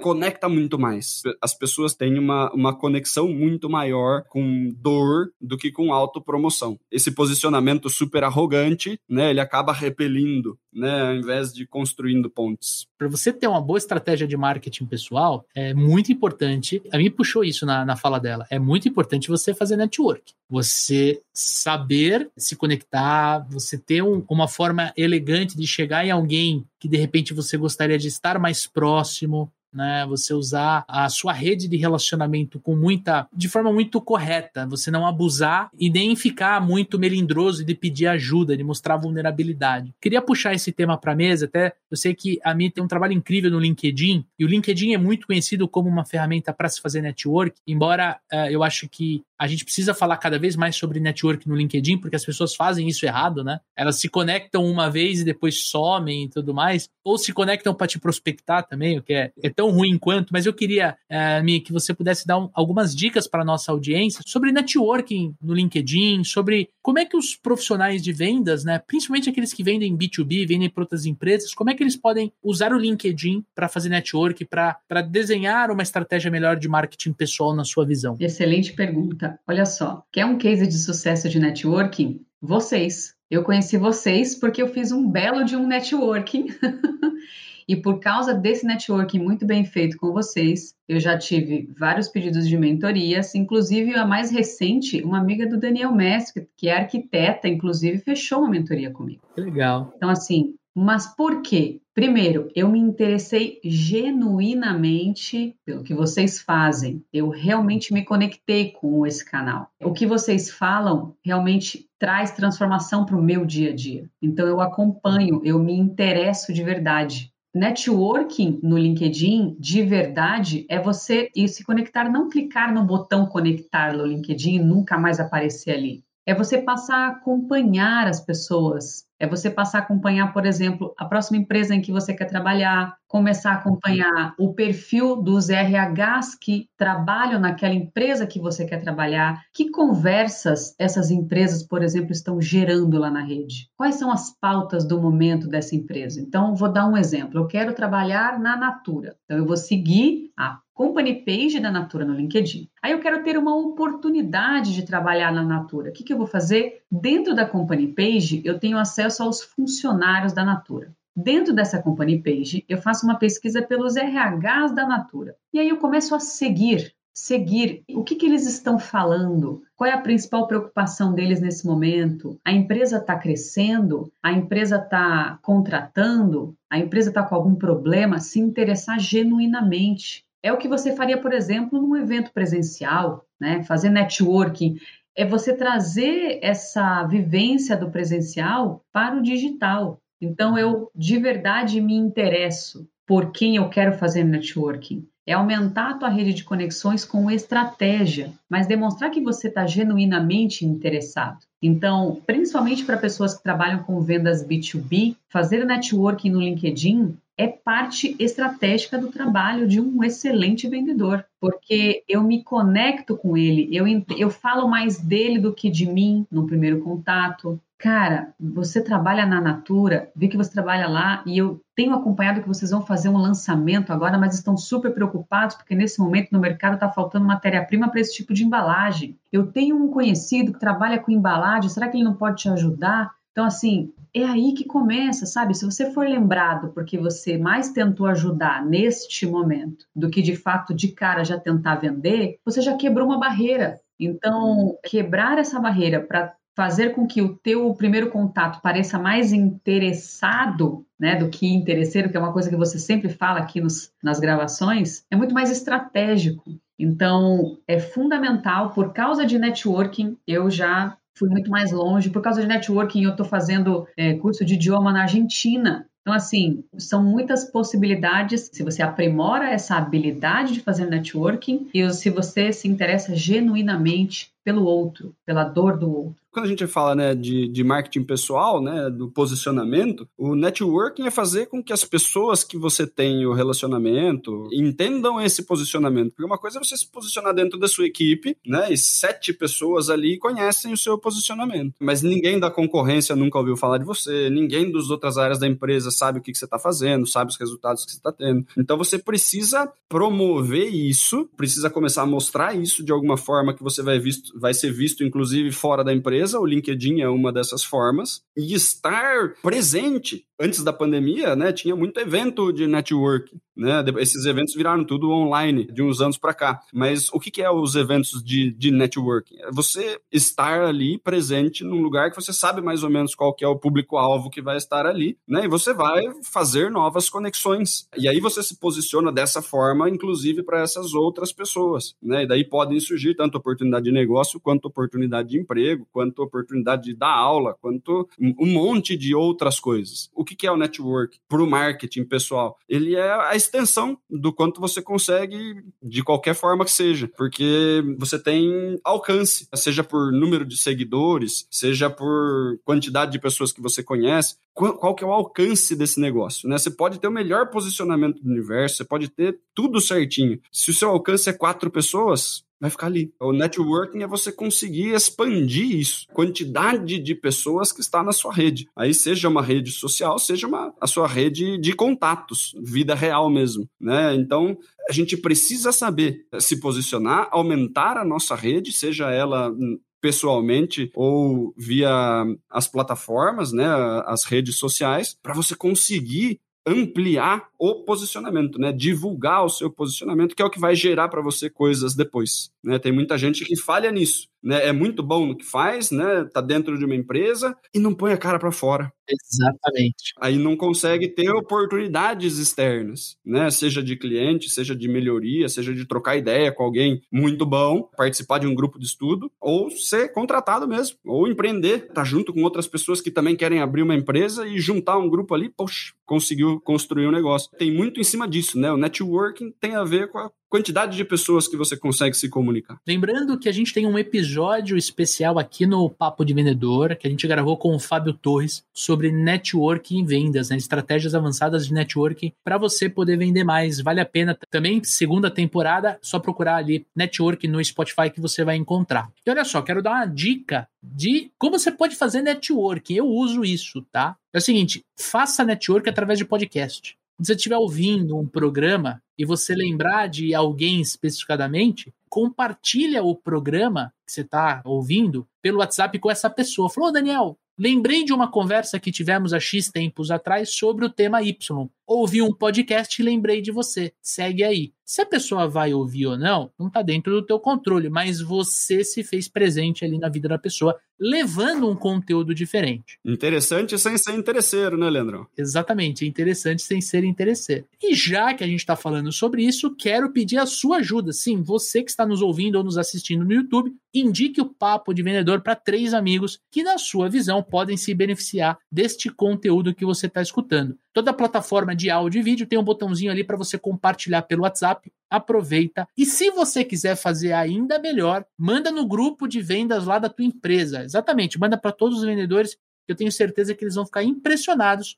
[0.00, 1.22] conecta muito mais.
[1.40, 6.78] As pessoas têm uma, uma conexão muito maior com dor do que com autopromoção.
[6.90, 9.30] Esse posicionamento super arrogante, né?
[9.30, 11.08] Ele acaba repelindo, né?
[11.08, 12.86] Ao invés de construindo pontes.
[12.98, 16.82] Para você ter uma boa estratégia de marketing pessoal, é muito importante.
[16.92, 18.46] A mim puxou isso na, na fala dela.
[18.50, 20.32] É muito importante você fazer network.
[20.48, 26.88] Você saber se conectar, você ter um, uma forma elegante de chegar em alguém que
[26.88, 30.04] de repente você gostaria de estar mais próximo, né?
[30.08, 35.06] Você usar a sua rede de relacionamento com muita, de forma muito correta, você não
[35.06, 39.94] abusar e nem ficar muito melindroso de pedir ajuda, de mostrar vulnerabilidade.
[40.00, 43.12] Queria puxar esse tema para mesa, até eu sei que a minha tem um trabalho
[43.12, 47.00] incrível no LinkedIn e o LinkedIn é muito conhecido como uma ferramenta para se fazer
[47.00, 51.48] network, embora uh, eu acho que a gente precisa falar cada vez mais sobre network
[51.48, 53.58] no LinkedIn, porque as pessoas fazem isso errado, né?
[53.74, 57.86] Elas se conectam uma vez e depois somem e tudo mais, ou se conectam para
[57.86, 60.30] te prospectar também, o que é, é tão ruim quanto.
[60.30, 64.20] Mas eu queria, é, Mi, que você pudesse dar um, algumas dicas para nossa audiência
[64.26, 69.54] sobre networking no LinkedIn, sobre como é que os profissionais de vendas, né, principalmente aqueles
[69.54, 73.42] que vendem B2B, vendem para outras empresas, como é que eles podem usar o LinkedIn
[73.54, 78.18] para fazer network, para desenhar uma estratégia melhor de marketing pessoal na sua visão?
[78.20, 79.29] Excelente pergunta.
[79.46, 82.20] Olha só, quer um case de sucesso de networking?
[82.40, 83.14] Vocês.
[83.30, 86.46] Eu conheci vocês porque eu fiz um belo de um networking.
[87.68, 92.48] e por causa desse networking muito bem feito com vocês, eu já tive vários pedidos
[92.48, 97.98] de mentorias, inclusive a mais recente, uma amiga do Daniel Mestre, que é arquiteta, inclusive
[97.98, 99.22] fechou uma mentoria comigo.
[99.34, 99.92] Que legal.
[99.96, 101.80] Então, assim, mas por quê?
[101.94, 107.04] Primeiro, eu me interessei genuinamente pelo que vocês fazem.
[107.12, 109.68] Eu realmente me conectei com esse canal.
[109.82, 114.08] O que vocês falam realmente traz transformação para o meu dia a dia.
[114.22, 117.30] Então eu acompanho, eu me interesso de verdade.
[117.54, 123.92] Networking no LinkedIn, de verdade, é você ir se conectar, não clicar no botão conectar
[123.92, 126.04] no LinkedIn e nunca mais aparecer ali.
[126.24, 131.04] É você passar a acompanhar as pessoas é você passar a acompanhar, por exemplo, a
[131.04, 136.68] próxima empresa em que você quer trabalhar, começar a acompanhar o perfil dos RHs que
[136.76, 142.98] trabalham naquela empresa que você quer trabalhar, que conversas essas empresas, por exemplo, estão gerando
[142.98, 143.68] lá na rede.
[143.76, 146.18] Quais são as pautas do momento dessa empresa?
[146.18, 147.38] Então, vou dar um exemplo.
[147.38, 149.16] Eu quero trabalhar na Natura.
[149.24, 152.66] Então, eu vou seguir a company page da Natura no LinkedIn.
[152.80, 155.90] Aí eu quero ter uma oportunidade de trabalhar na Natura.
[155.90, 156.80] O que, que eu vou fazer?
[156.90, 160.96] Dentro da company page, eu tenho acesso aos funcionários da Natura.
[161.14, 165.36] Dentro dessa company page, eu faço uma pesquisa pelos RHs da Natura.
[165.52, 169.92] E aí eu começo a seguir, seguir o que, que eles estão falando, qual é
[169.92, 172.40] a principal preocupação deles nesse momento?
[172.42, 174.10] A empresa está crescendo?
[174.22, 176.56] A empresa está contratando?
[176.70, 178.18] A empresa está com algum problema?
[178.18, 180.24] Se interessar genuinamente.
[180.42, 183.62] É o que você faria, por exemplo, num evento presencial, né?
[183.64, 184.78] Fazer networking.
[185.14, 190.00] É você trazer essa vivência do presencial para o digital.
[190.20, 195.06] Então, eu de verdade me interesso por quem eu quero fazer networking.
[195.26, 200.64] É aumentar a tua rede de conexões com estratégia, mas demonstrar que você está genuinamente
[200.64, 201.38] interessado.
[201.62, 208.14] Então, principalmente para pessoas que trabalham com vendas B2B, fazer networking no LinkedIn é parte
[208.18, 213.86] estratégica do trabalho de um excelente vendedor, porque eu me conecto com ele, eu,
[214.18, 217.58] eu falo mais dele do que de mim no primeiro contato.
[217.78, 222.48] Cara, você trabalha na Natura, vi que você trabalha lá e eu tenho acompanhado que
[222.48, 226.74] vocês vão fazer um lançamento agora, mas estão super preocupados porque nesse momento no mercado
[226.74, 229.18] está faltando matéria-prima para esse tipo de embalagem.
[229.32, 233.12] Eu tenho um conhecido que trabalha com embalagem, será que ele não pode te ajudar?
[233.40, 235.54] Então, assim, é aí que começa, sabe?
[235.54, 240.74] Se você for lembrado porque você mais tentou ajudar neste momento do que de fato
[240.74, 243.80] de cara já tentar vender, você já quebrou uma barreira.
[243.98, 250.84] Então, quebrar essa barreira para fazer com que o teu primeiro contato pareça mais interessado,
[250.98, 254.20] né, do que interesseiro, que é uma coisa que você sempre fala aqui nos, nas
[254.20, 256.44] gravações, é muito mais estratégico.
[256.78, 262.08] Então, é fundamental, por causa de networking, eu já fui muito mais longe.
[262.08, 265.86] Por causa de networking, eu estou fazendo é, curso de idioma na Argentina.
[266.00, 272.08] Então, assim, são muitas possibilidades se você aprimora essa habilidade de fazer networking e se
[272.08, 277.14] você se interessa genuinamente pelo outro, pela dor do outro quando a gente fala né,
[277.14, 282.44] de, de marketing pessoal, né, do posicionamento, o networking é fazer com que as pessoas
[282.44, 286.10] que você tem o relacionamento entendam esse posicionamento.
[286.10, 289.90] Porque uma coisa é você se posicionar dentro da sua equipe, né, e sete pessoas
[289.90, 291.74] ali conhecem o seu posicionamento.
[291.80, 295.90] Mas ninguém da concorrência nunca ouviu falar de você, ninguém das outras áreas da empresa
[295.90, 298.46] sabe o que, que você está fazendo, sabe os resultados que você está tendo.
[298.56, 303.82] Então você precisa promover isso, precisa começar a mostrar isso de alguma forma que você
[303.82, 308.22] vai, visto, vai ser visto, inclusive, fora da empresa o LinkedIn é uma dessas formas,
[308.36, 310.24] e estar presente.
[310.40, 313.84] Antes da pandemia, né, tinha muito evento de network, né?
[313.98, 316.62] Esses eventos viraram tudo online de uns anos para cá.
[316.72, 319.36] Mas o que, que é os eventos de, de networking?
[319.38, 323.44] É você estar ali presente num lugar que você sabe mais ou menos qual que
[323.44, 325.44] é o público-alvo que vai estar ali, né?
[325.44, 327.86] E você vai fazer novas conexões.
[327.98, 332.22] E aí você se posiciona dessa forma, inclusive para essas outras pessoas, né?
[332.22, 336.94] E daí podem surgir tanto oportunidade de negócio, quanto oportunidade de emprego, quanto oportunidade de
[336.94, 340.08] dar aula, quanto um monte de outras coisas.
[340.14, 342.56] O que, que é o network para o marketing pessoal?
[342.68, 348.18] Ele é a extensão do quanto você consegue de qualquer forma que seja, porque você
[348.18, 354.36] tem alcance, seja por número de seguidores, seja por quantidade de pessoas que você conhece,
[354.54, 356.58] qual que é o alcance desse negócio, né?
[356.58, 360.38] Você pode ter o melhor posicionamento do universo, você pode ter tudo certinho.
[360.52, 363.12] Se o seu alcance é quatro pessoas, vai ficar ali.
[363.18, 368.68] O networking é você conseguir expandir isso, quantidade de pessoas que está na sua rede.
[368.76, 373.68] Aí seja uma rede social, seja uma, a sua rede de contatos, vida real mesmo,
[373.80, 374.14] né?
[374.14, 379.52] Então, a gente precisa saber se posicionar, aumentar a nossa rede, seja ela
[380.00, 383.66] pessoalmente ou via as plataformas, né,
[384.06, 388.72] as redes sociais, para você conseguir ampliar o posicionamento, né?
[388.72, 392.78] Divulgar o seu posicionamento, que é o que vai gerar para você coisas depois, né?
[392.78, 396.40] Tem muita gente que falha nisso né, é muito bom no que faz, né, tá
[396.40, 398.92] dentro de uma empresa e não põe a cara para fora.
[399.08, 400.14] Exatamente.
[400.20, 405.84] Aí não consegue ter oportunidades externas, né, seja de cliente, seja de melhoria, seja de
[405.84, 410.66] trocar ideia com alguém muito bom, participar de um grupo de estudo ou ser contratado
[410.66, 414.60] mesmo, ou empreender, tá junto com outras pessoas que também querem abrir uma empresa e
[414.60, 417.49] juntar um grupo ali, poxa, conseguiu construir um negócio.
[417.58, 418.72] Tem muito em cima disso, né?
[418.72, 422.80] O networking tem a ver com a quantidade de pessoas que você consegue se comunicar.
[422.86, 427.10] Lembrando que a gente tem um episódio especial aqui no Papo de Vendedor, que a
[427.10, 430.56] gente gravou com o Fábio Torres, sobre networking e vendas, né?
[430.56, 433.80] estratégias avançadas de networking para você poder vender mais.
[433.80, 438.56] Vale a pena também, segunda temporada, só procurar ali networking no Spotify que você vai
[438.56, 439.08] encontrar.
[439.24, 442.94] E olha só, quero dar uma dica de como você pode fazer networking.
[442.94, 444.16] Eu uso isso, tá?
[444.32, 446.96] É o seguinte, faça network através de podcast.
[447.20, 453.92] Se você estiver ouvindo um programa e você lembrar de alguém especificadamente, compartilha o programa
[454.06, 456.70] que você está ouvindo pelo WhatsApp com essa pessoa.
[456.70, 461.22] Falou, Daniel, lembrei de uma conversa que tivemos há X tempos atrás sobre o tema
[461.22, 461.68] Y.
[461.92, 463.92] Ouvi um podcast e lembrei de você.
[464.00, 464.72] Segue aí.
[464.84, 468.82] Se a pessoa vai ouvir ou não, não está dentro do teu controle, mas você
[468.82, 472.98] se fez presente ali na vida da pessoa, levando um conteúdo diferente.
[473.04, 475.26] Interessante sem ser interesseiro, né, Leandrão?
[475.38, 477.66] Exatamente, interessante sem ser interesseiro.
[477.80, 481.12] E já que a gente está falando sobre isso, quero pedir a sua ajuda.
[481.12, 485.04] Sim, você que está nos ouvindo ou nos assistindo no YouTube, indique o Papo de
[485.04, 490.06] Vendedor para três amigos que, na sua visão, podem se beneficiar deste conteúdo que você
[490.06, 490.76] está escutando.
[490.92, 494.92] Toda plataforma de áudio e vídeo tem um botãozinho ali para você compartilhar pelo WhatsApp.
[495.08, 495.86] Aproveita.
[495.96, 500.24] E se você quiser fazer ainda melhor, manda no grupo de vendas lá da tua
[500.24, 500.82] empresa.
[500.82, 502.56] Exatamente, manda para todos os vendedores.
[502.88, 504.96] Eu tenho certeza que eles vão ficar impressionados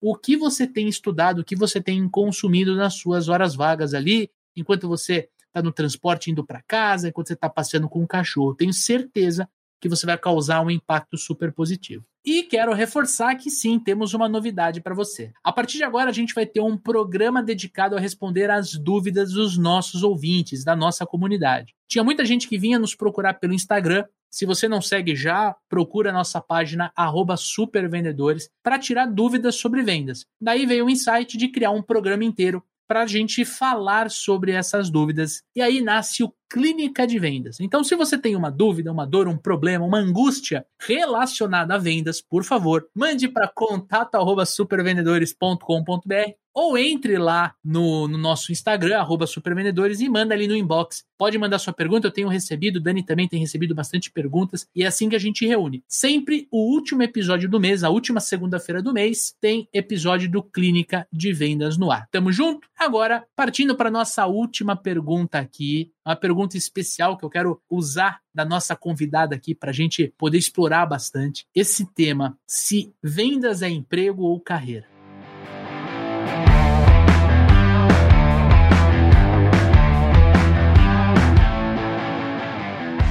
[0.00, 4.30] o que você tem estudado, o que você tem consumido nas suas horas vagas ali,
[4.56, 8.54] enquanto você está no transporte indo para casa, enquanto você está passeando com o cachorro.
[8.54, 9.48] Tenho certeza
[9.80, 12.04] que você vai causar um impacto super positivo.
[12.30, 15.32] E quero reforçar que sim, temos uma novidade para você.
[15.42, 19.32] A partir de agora, a gente vai ter um programa dedicado a responder às dúvidas
[19.32, 21.74] dos nossos ouvintes, da nossa comunidade.
[21.88, 24.04] Tinha muita gente que vinha nos procurar pelo Instagram.
[24.30, 26.92] Se você não segue já, procura a nossa página
[27.38, 30.26] supervendedores para tirar dúvidas sobre vendas.
[30.38, 34.88] Daí veio o insight de criar um programa inteiro para a gente falar sobre essas
[34.88, 35.42] dúvidas.
[35.54, 37.60] E aí nasce o Clínica de Vendas.
[37.60, 42.22] Então, se você tem uma dúvida, uma dor, um problema, uma angústia relacionada a vendas,
[42.22, 50.34] por favor, mande para contato@supervendedores.com.br ou entre lá no, no nosso Instagram, supervendedores, e manda
[50.34, 51.04] ali no inbox.
[51.16, 54.86] Pode mandar sua pergunta, eu tenho recebido, Dani também tem recebido bastante perguntas, e é
[54.88, 55.84] assim que a gente reúne.
[55.86, 61.06] Sempre o último episódio do mês, a última segunda-feira do mês, tem episódio do Clínica
[61.12, 62.08] de Vendas no ar.
[62.10, 62.66] Tamo junto?
[62.76, 68.44] Agora, partindo para nossa última pergunta aqui, uma pergunta especial que eu quero usar da
[68.44, 74.24] nossa convidada aqui para a gente poder explorar bastante esse tema: se vendas é emprego
[74.24, 74.97] ou carreira.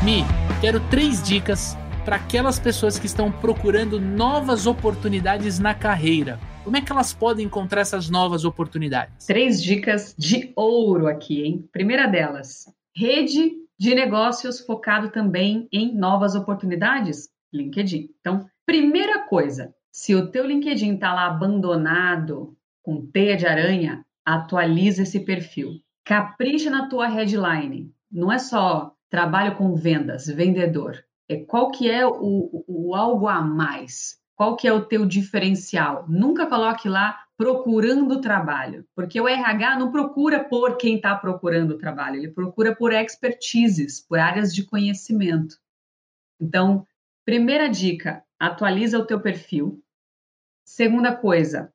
[0.07, 0.23] Mi,
[0.61, 6.39] quero três dicas para aquelas pessoas que estão procurando novas oportunidades na carreira.
[6.63, 9.25] Como é que elas podem encontrar essas novas oportunidades?
[9.25, 11.67] Três dicas de ouro aqui, hein?
[11.73, 18.09] Primeira delas, rede de negócios focado também em novas oportunidades, LinkedIn.
[18.21, 25.03] Então, primeira coisa, se o teu LinkedIn está lá abandonado, com teia de aranha, atualiza
[25.03, 25.81] esse perfil.
[26.05, 27.91] Capricha na tua headline.
[28.09, 31.03] Não é só trabalho com vendas, vendedor.
[31.29, 34.19] É qual que é o, o, algo a mais?
[34.35, 36.05] Qual que é o teu diferencial?
[36.07, 42.17] Nunca coloque lá procurando trabalho, porque o RH não procura por quem está procurando trabalho,
[42.17, 45.57] ele procura por expertises, por áreas de conhecimento.
[46.39, 46.85] Então,
[47.25, 49.83] primeira dica, atualiza o teu perfil.
[50.65, 51.71] Segunda coisa,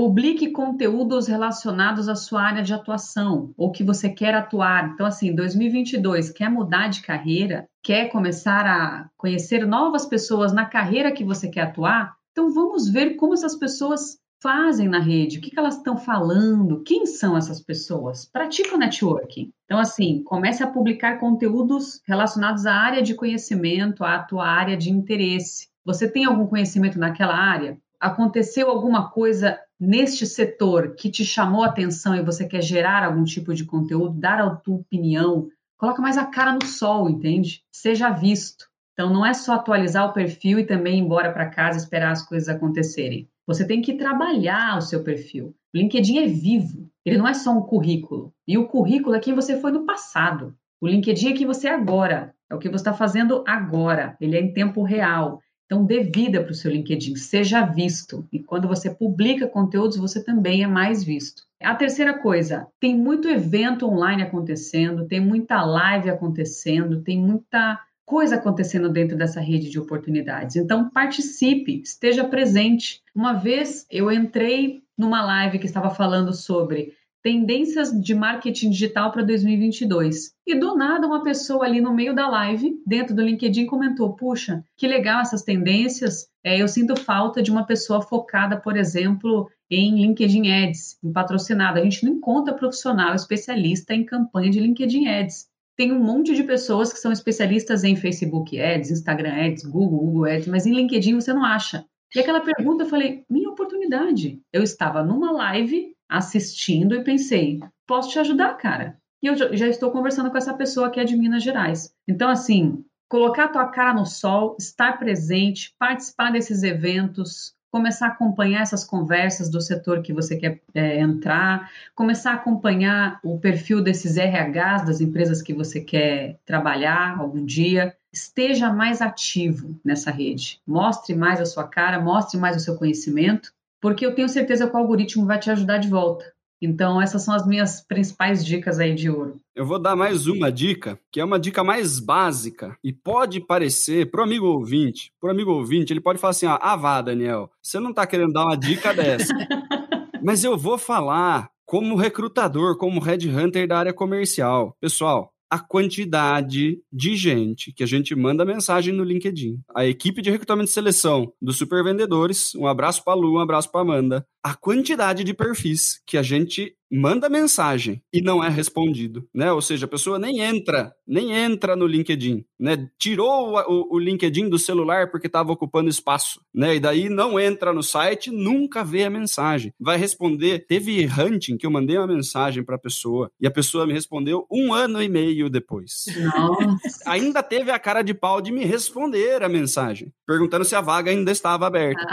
[0.00, 4.92] Publique conteúdos relacionados à sua área de atuação ou que você quer atuar.
[4.94, 7.68] Então, assim, 2022, quer mudar de carreira?
[7.82, 12.16] Quer começar a conhecer novas pessoas na carreira que você quer atuar?
[12.32, 17.04] Então, vamos ver como essas pessoas fazem na rede, o que, elas estão falando, quem
[17.04, 18.24] são essas pessoas.
[18.24, 19.52] Pratica o networking.
[19.66, 24.90] Então, assim, comece a publicar conteúdos relacionados à área de conhecimento, à tua área de
[24.90, 25.68] interesse.
[25.84, 27.76] Você tem algum conhecimento naquela área?
[28.00, 33.24] Aconteceu alguma coisa neste setor que te chamou a atenção e você quer gerar algum
[33.24, 37.64] tipo de conteúdo, dar a tua opinião, coloca mais a cara no sol, entende?
[37.72, 38.68] Seja visto.
[38.92, 42.22] Então não é só atualizar o perfil e também ir embora para casa esperar as
[42.22, 43.26] coisas acontecerem.
[43.46, 45.54] Você tem que trabalhar o seu perfil.
[45.74, 48.32] O LinkedIn é vivo, ele não é só um currículo.
[48.46, 50.54] E o currículo é quem você foi no passado.
[50.80, 54.36] O LinkedIn é quem você é agora, é o que você está fazendo agora, ele
[54.36, 55.40] é em tempo real.
[55.70, 58.26] Então, dê vida para o seu LinkedIn, seja visto.
[58.32, 61.44] E quando você publica conteúdos, você também é mais visto.
[61.62, 68.34] A terceira coisa, tem muito evento online acontecendo, tem muita live acontecendo, tem muita coisa
[68.34, 70.56] acontecendo dentro dessa rede de oportunidades.
[70.56, 73.00] Então, participe, esteja presente.
[73.14, 79.22] Uma vez eu entrei numa live que estava falando sobre tendências de marketing digital para
[79.22, 80.32] 2022.
[80.46, 84.64] E do nada, uma pessoa ali no meio da live, dentro do LinkedIn, comentou: Puxa,
[84.76, 86.28] que legal essas tendências.
[86.42, 91.78] É, eu sinto falta de uma pessoa focada, por exemplo, em LinkedIn Ads, em patrocinado.
[91.78, 95.48] A gente não encontra profissional especialista em campanha de LinkedIn Ads.
[95.76, 100.24] Tem um monte de pessoas que são especialistas em Facebook Ads, Instagram Ads, Google, Google
[100.24, 101.84] Ads, mas em LinkedIn você não acha.
[102.14, 104.40] E aquela pergunta eu falei: minha oportunidade.
[104.52, 108.98] Eu estava numa live assistindo e pensei, posso te ajudar, cara.
[109.22, 111.94] E eu já estou conversando com essa pessoa que é de Minas Gerais.
[112.08, 118.10] Então, assim, colocar a tua cara no sol, estar presente, participar desses eventos, começar a
[118.10, 123.82] acompanhar essas conversas do setor que você quer é, entrar, começar a acompanhar o perfil
[123.82, 127.94] desses RHs das empresas que você quer trabalhar algum dia.
[128.12, 130.60] Esteja mais ativo nessa rede.
[130.66, 134.74] Mostre mais a sua cara, mostre mais o seu conhecimento porque eu tenho certeza que
[134.74, 136.24] o algoritmo vai te ajudar de volta.
[136.62, 139.40] Então, essas são as minhas principais dicas aí de ouro.
[139.56, 144.10] Eu vou dar mais uma dica, que é uma dica mais básica e pode parecer
[144.10, 147.94] pro amigo ouvinte, pro amigo ouvinte, ele pode falar assim: ah, vá, Daniel, você não
[147.94, 149.32] tá querendo dar uma dica dessa.
[150.22, 154.76] Mas eu vou falar como recrutador, como headhunter da área comercial.
[154.78, 159.60] Pessoal, a quantidade de gente que a gente manda mensagem no LinkedIn.
[159.74, 163.80] A equipe de recrutamento e seleção dos supervendedores, um abraço para Lu, um abraço para
[163.80, 164.24] Amanda.
[164.42, 169.52] A quantidade de perfis que a gente manda mensagem e não é respondido, né?
[169.52, 172.90] Ou seja, a pessoa nem entra, nem entra no LinkedIn, né?
[172.98, 176.76] Tirou o, o, LinkedIn do celular porque estava ocupando espaço, né?
[176.76, 179.72] E daí não entra no site, nunca vê a mensagem.
[179.78, 180.66] Vai responder.
[180.66, 184.46] Teve hunting que eu mandei uma mensagem para a pessoa e a pessoa me respondeu
[184.50, 186.06] um ano e meio depois.
[187.06, 191.10] Ainda teve a cara de pau de me responder a mensagem, perguntando se a vaga
[191.10, 192.04] ainda estava aberta.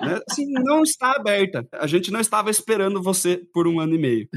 [0.00, 0.20] né?
[0.28, 1.66] Assim, não está aberta.
[1.72, 4.28] A gente não estava esperando você por um ano e meio.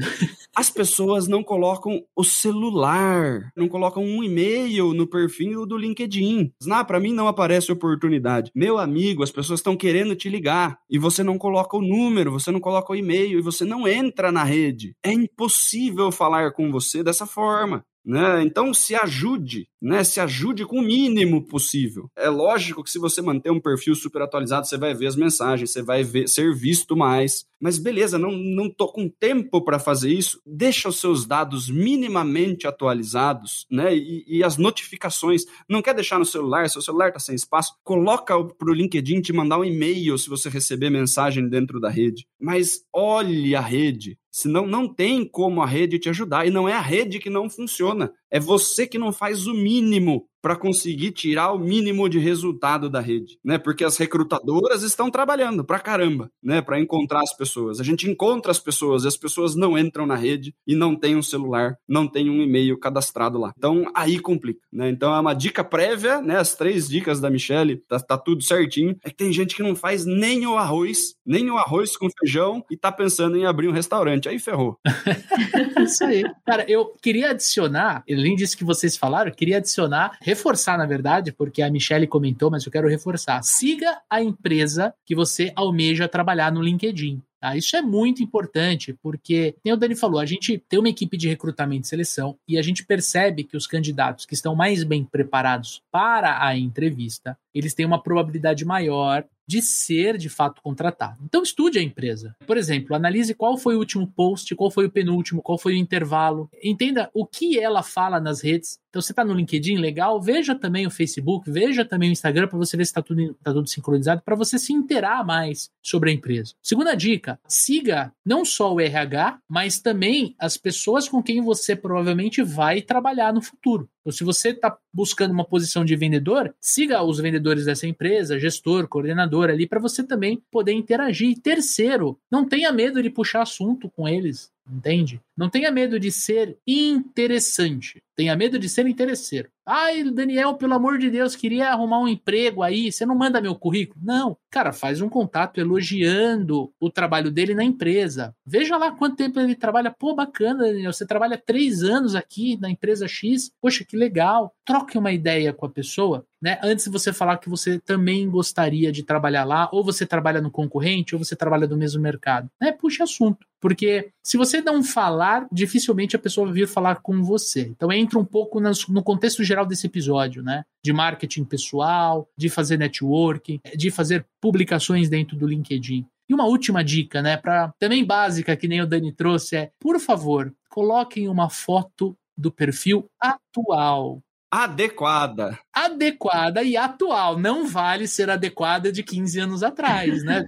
[0.54, 6.52] As pessoas não colocam o celular, não colocam um e-mail no perfil do LinkedIn.
[6.70, 8.50] Ah, para mim não aparece oportunidade.
[8.54, 12.50] Meu amigo, as pessoas estão querendo te ligar e você não coloca o número, você
[12.50, 14.94] não coloca o e-mail e você não entra na rede.
[15.02, 17.82] É impossível falar com você dessa forma.
[18.04, 18.42] Né?
[18.42, 20.02] Então se ajude, né?
[20.02, 22.10] Se ajude com o mínimo possível.
[22.16, 25.70] É lógico que se você manter um perfil super atualizado, você vai ver as mensagens,
[25.70, 27.44] você vai ver, ser visto mais.
[27.60, 30.40] Mas beleza, não, não com tempo para fazer isso.
[30.44, 33.94] Deixa os seus dados minimamente atualizados, né?
[33.96, 35.44] E, e, as notificações.
[35.68, 39.58] Não quer deixar no celular, seu celular tá sem espaço, coloca pro LinkedIn te mandar
[39.58, 42.26] um e-mail se você receber mensagem dentro da rede.
[42.40, 46.46] Mas olhe a rede, Senão não tem como a rede te ajudar.
[46.46, 48.12] E não é a rede que não funciona.
[48.32, 53.00] É você que não faz o mínimo para conseguir tirar o mínimo de resultado da
[53.00, 53.56] rede, né?
[53.56, 57.78] Porque as recrutadoras estão trabalhando pra caramba, né, para encontrar as pessoas.
[57.78, 61.14] A gente encontra as pessoas e as pessoas não entram na rede e não tem
[61.14, 63.52] um celular, não tem um e-mail cadastrado lá.
[63.56, 64.90] Então aí complica, né?
[64.90, 66.38] Então é uma dica prévia, né?
[66.38, 68.96] As três dicas da Michelle, tá, tá tudo certinho.
[69.04, 72.64] É que tem gente que não faz nem o arroz, nem o arroz com feijão
[72.68, 74.28] e tá pensando em abrir um restaurante.
[74.28, 74.76] Aí ferrou.
[75.78, 76.24] Isso aí.
[76.44, 81.60] Cara, eu queria adicionar, além disso que vocês falaram, queria adicionar reforçar, na verdade, porque
[81.60, 83.42] a Michelle comentou, mas eu quero reforçar.
[83.42, 87.20] Siga a empresa que você almeja trabalhar no LinkedIn.
[87.40, 87.56] Tá?
[87.56, 91.28] Isso é muito importante, porque, como o Dani falou, a gente tem uma equipe de
[91.28, 95.82] recrutamento e seleção e a gente percebe que os candidatos que estão mais bem preparados
[95.90, 101.18] para a entrevista, eles têm uma probabilidade maior de ser de fato contratado.
[101.24, 102.34] Então estude a empresa.
[102.46, 105.76] Por exemplo, analise qual foi o último post, qual foi o penúltimo, qual foi o
[105.76, 106.48] intervalo.
[106.62, 108.80] Entenda o que ela fala nas redes.
[108.88, 110.20] Então você está no LinkedIn, legal.
[110.20, 113.52] Veja também o Facebook, veja também o Instagram para você ver se está tudo, tá
[113.52, 116.54] tudo sincronizado, para você se inteirar mais sobre a empresa.
[116.62, 122.42] Segunda dica: siga não só o RH, mas também as pessoas com quem você provavelmente
[122.42, 123.88] vai trabalhar no futuro.
[124.02, 128.88] Então, se você está buscando uma posição de vendedor, siga os vendedores dessa empresa, gestor,
[128.88, 131.30] coordenador ali, para você também poder interagir.
[131.30, 135.20] E terceiro, não tenha medo de puxar assunto com eles, entende?
[135.36, 138.02] Não tenha medo de ser interessante.
[138.14, 139.48] Tenha medo de ser interesseiro.
[139.66, 142.90] Ai, Daniel, pelo amor de Deus, queria arrumar um emprego aí.
[142.90, 144.00] Você não manda meu currículo?
[144.04, 144.36] Não.
[144.50, 148.34] Cara, faz um contato elogiando o trabalho dele na empresa.
[148.44, 149.90] Veja lá quanto tempo ele trabalha.
[149.90, 150.92] Pô, bacana, Daniel.
[150.92, 153.50] Você trabalha três anos aqui na empresa X.
[153.60, 154.52] Poxa, que legal.
[154.64, 156.58] Troque uma ideia com a pessoa né?
[156.62, 160.50] Antes de você falar que você também gostaria de trabalhar lá, ou você trabalha no
[160.50, 162.72] concorrente, ou você trabalha no mesmo mercado, né?
[162.72, 163.46] Puxa assunto.
[163.60, 167.60] Porque se você não falar, dificilmente a pessoa vai vir falar com você.
[167.60, 170.64] Então entra um pouco no contexto geral desse episódio, né?
[170.84, 176.04] De marketing pessoal, de fazer networking, de fazer publicações dentro do LinkedIn.
[176.28, 180.00] E uma última dica, né, para também básica que nem o Dani trouxe é, por
[180.00, 184.22] favor, coloquem uma foto do perfil atual.
[184.50, 185.58] Adequada.
[185.72, 187.38] Adequada e atual.
[187.38, 190.44] Não vale ser adequada de 15 anos atrás, né?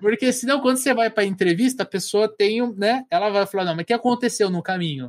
[0.00, 3.04] Porque senão, quando você vai para entrevista, a pessoa tem, né?
[3.08, 5.06] Ela vai falar, não, mas o que aconteceu no caminho?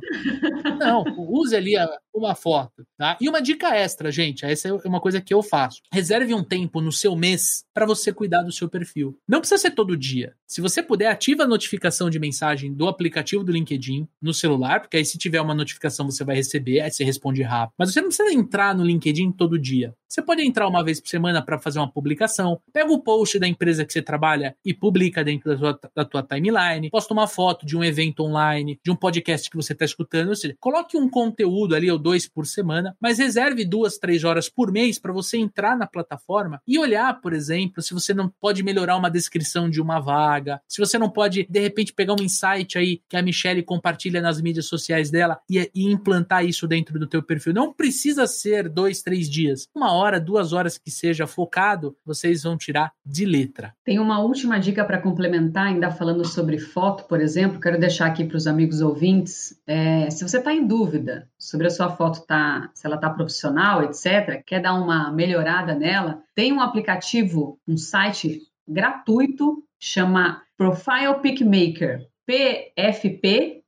[0.78, 1.72] Não, use ali
[2.14, 3.16] uma foto, tá?
[3.20, 5.80] E uma dica extra, gente, essa é uma coisa que eu faço.
[5.92, 9.18] Reserve um tempo no seu mês para você cuidar do seu perfil.
[9.26, 10.34] Não precisa ser todo dia.
[10.46, 14.96] Se você puder, ativa a notificação de mensagem do aplicativo do LinkedIn no celular, porque
[14.96, 17.74] aí se tiver uma notificação você vai receber, aí você responde rápido.
[17.76, 19.94] Mas você não precisa entrar no LinkedIn todo dia.
[20.14, 23.48] Você pode entrar uma vez por semana para fazer uma publicação, pega o post da
[23.48, 27.66] empresa que você trabalha e publica dentro da tua, da tua timeline, posta uma foto
[27.66, 31.10] de um evento online, de um podcast que você está escutando, ou seja, coloque um
[31.10, 35.36] conteúdo ali ou dois por semana, mas reserve duas, três horas por mês para você
[35.36, 39.80] entrar na plataforma e olhar, por exemplo, se você não pode melhorar uma descrição de
[39.80, 43.64] uma vaga, se você não pode, de repente, pegar um insight aí que a Michelle
[43.64, 47.52] compartilha nas mídias sociais dela e, e implantar isso dentro do teu perfil.
[47.52, 49.66] Não precisa ser dois, três dias.
[49.74, 53.74] Uma hora hora, duas horas que seja focado, vocês vão tirar de letra.
[53.84, 58.24] Tem uma última dica para complementar, ainda falando sobre foto, por exemplo, quero deixar aqui
[58.24, 59.58] para os amigos ouvintes.
[59.66, 63.82] É, se você está em dúvida sobre a sua foto, tá, se ela está profissional,
[63.82, 71.40] etc., quer dar uma melhorada nela, tem um aplicativo, um site gratuito, chama Profile Pick
[71.42, 72.06] Maker.
[72.26, 73.60] pfpmaker.com.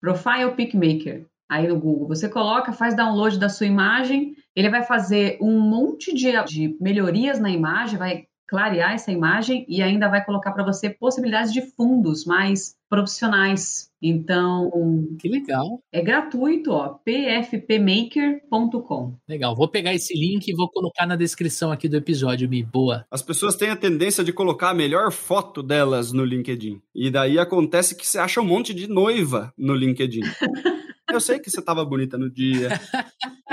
[0.00, 1.26] Profile Pic Maker.
[1.52, 6.14] Aí no Google, você coloca, faz download da sua imagem, ele vai fazer um monte
[6.14, 10.88] de, de melhorias na imagem, vai clarear essa imagem e ainda vai colocar para você
[10.88, 13.90] possibilidades de fundos mais profissionais.
[14.00, 14.70] Então,
[15.20, 15.82] que legal.
[15.92, 19.16] É gratuito, ó, pfpmaker.com.
[19.28, 19.54] Legal.
[19.54, 23.04] Vou pegar esse link e vou colocar na descrição aqui do episódio, me boa.
[23.10, 26.80] As pessoas têm a tendência de colocar a melhor foto delas no LinkedIn.
[26.94, 30.22] E daí acontece que você acha um monte de noiva no LinkedIn.
[31.10, 32.68] Eu sei que você estava bonita no dia,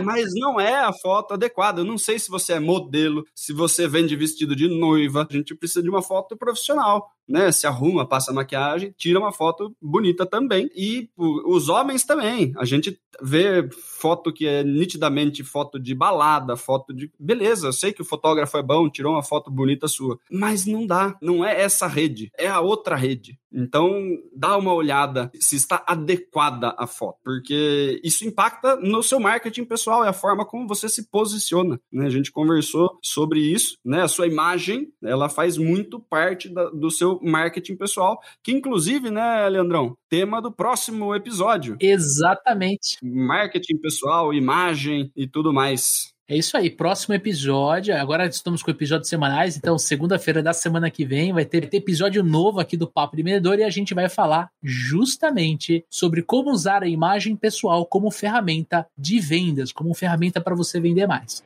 [0.04, 1.82] mas não é a foto adequada.
[1.82, 5.28] Eu não sei se você é modelo, se você vende vestido de noiva.
[5.30, 9.76] A gente precisa de uma foto profissional né, se arruma, passa maquiagem, tira uma foto
[9.80, 10.70] bonita também.
[10.76, 12.52] E os homens também.
[12.58, 17.12] A gente vê foto que é nitidamente foto de balada, foto de.
[17.20, 20.18] Beleza, eu sei que o fotógrafo é bom, tirou uma foto bonita sua.
[20.32, 21.16] Mas não dá.
[21.22, 23.38] Não é essa rede, é a outra rede.
[23.52, 29.66] Então, dá uma olhada se está adequada a foto, porque isso impacta no seu marketing
[29.66, 31.80] pessoal, é a forma como você se posiciona.
[31.92, 32.06] Né?
[32.06, 34.04] A gente conversou sobre isso, né?
[34.04, 39.48] A sua imagem, ela faz muito parte da, do seu marketing pessoal, que inclusive, né,
[39.50, 41.78] Leandrão, tema do próximo episódio.
[41.80, 42.98] Exatamente.
[43.04, 46.14] Marketing pessoal, imagem e tudo mais.
[46.32, 47.96] É isso aí, próximo episódio.
[47.96, 52.60] Agora estamos com episódios semanais, então segunda-feira da semana que vem vai ter episódio novo
[52.60, 56.88] aqui do Papo de Vendedor e a gente vai falar justamente sobre como usar a
[56.88, 61.44] imagem pessoal como ferramenta de vendas, como ferramenta para você vender mais.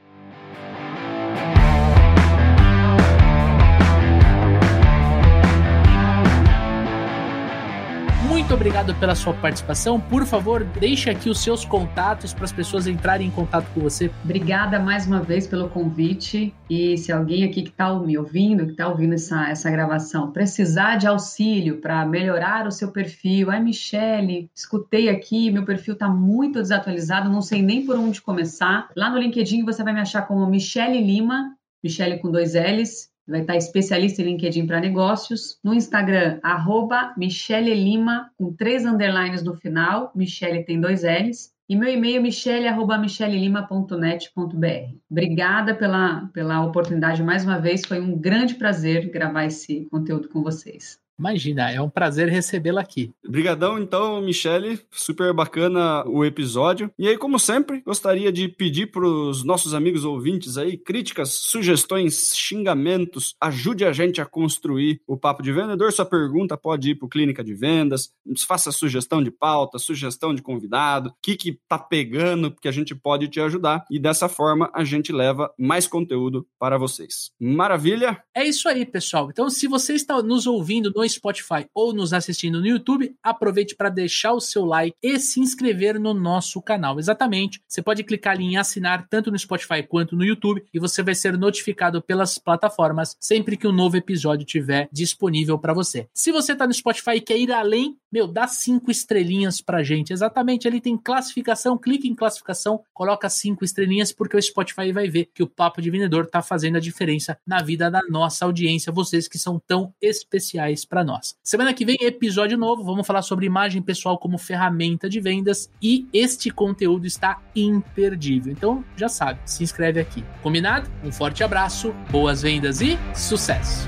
[8.53, 9.99] Muito obrigado pela sua participação.
[9.99, 14.11] Por favor, deixe aqui os seus contatos para as pessoas entrarem em contato com você.
[14.23, 16.53] Obrigada mais uma vez pelo convite.
[16.69, 20.97] E se alguém aqui que está me ouvindo, que está ouvindo essa, essa gravação, precisar
[20.97, 26.61] de auxílio para melhorar o seu perfil, ai, Michele, escutei aqui, meu perfil está muito
[26.61, 28.87] desatualizado, não sei nem por onde começar.
[28.95, 33.41] Lá no LinkedIn você vai me achar como Michele Lima, Michele com dois L's, vai
[33.41, 35.57] estar especialista em LinkedIn para negócios.
[35.63, 40.11] No Instagram, arroba Michele Lima, com três underlines no final.
[40.15, 41.51] Michele tem dois L's.
[41.67, 44.97] E meu e-mail, michele.michelelima.net.br.
[45.09, 47.85] Obrigada pela, pela oportunidade mais uma vez.
[47.85, 51.01] Foi um grande prazer gravar esse conteúdo com vocês.
[51.17, 53.11] Imagina, é um prazer recebê-la aqui.
[53.25, 54.79] Obrigadão, então, Michele.
[54.91, 56.91] Super bacana o episódio.
[56.97, 62.35] E aí, como sempre, gostaria de pedir para os nossos amigos ouvintes aí críticas, sugestões,
[62.35, 63.35] xingamentos.
[63.39, 65.91] Ajude a gente a construir o Papo de Vendedor.
[65.91, 68.11] Sua pergunta pode ir para Clínica de Vendas.
[68.47, 71.09] Faça sugestão de pauta, sugestão de convidado.
[71.09, 73.85] O que, que tá pegando, porque a gente pode te ajudar.
[73.89, 77.31] E dessa forma, a gente leva mais conteúdo para vocês.
[77.39, 78.21] Maravilha?
[78.35, 79.29] É isso aí, pessoal.
[79.29, 83.89] Então, se você está nos ouvindo no Spotify ou nos assistindo no YouTube, aproveite para
[83.89, 86.99] deixar o seu like e se inscrever no nosso canal.
[86.99, 87.61] Exatamente.
[87.67, 91.15] Você pode clicar ali em assinar tanto no Spotify quanto no YouTube e você vai
[91.15, 96.07] ser notificado pelas plataformas sempre que um novo episódio estiver disponível para você.
[96.13, 100.13] Se você está no Spotify e quer ir além, meu, dá cinco estrelinhas pra gente.
[100.13, 105.29] Exatamente, ali tem classificação, clique em classificação, coloca cinco estrelinhas, porque o Spotify vai ver
[105.33, 109.27] que o Papo de Vendedor tá fazendo a diferença na vida da nossa audiência, vocês
[109.27, 111.35] que são tão especiais para nós.
[111.43, 116.07] Semana que vem, episódio novo, vamos falar sobre imagem pessoal como ferramenta de vendas e
[116.13, 118.53] este conteúdo está imperdível.
[118.53, 120.23] Então, já sabe, se inscreve aqui.
[120.43, 120.87] Combinado?
[121.03, 123.87] Um forte abraço, boas vendas e sucesso!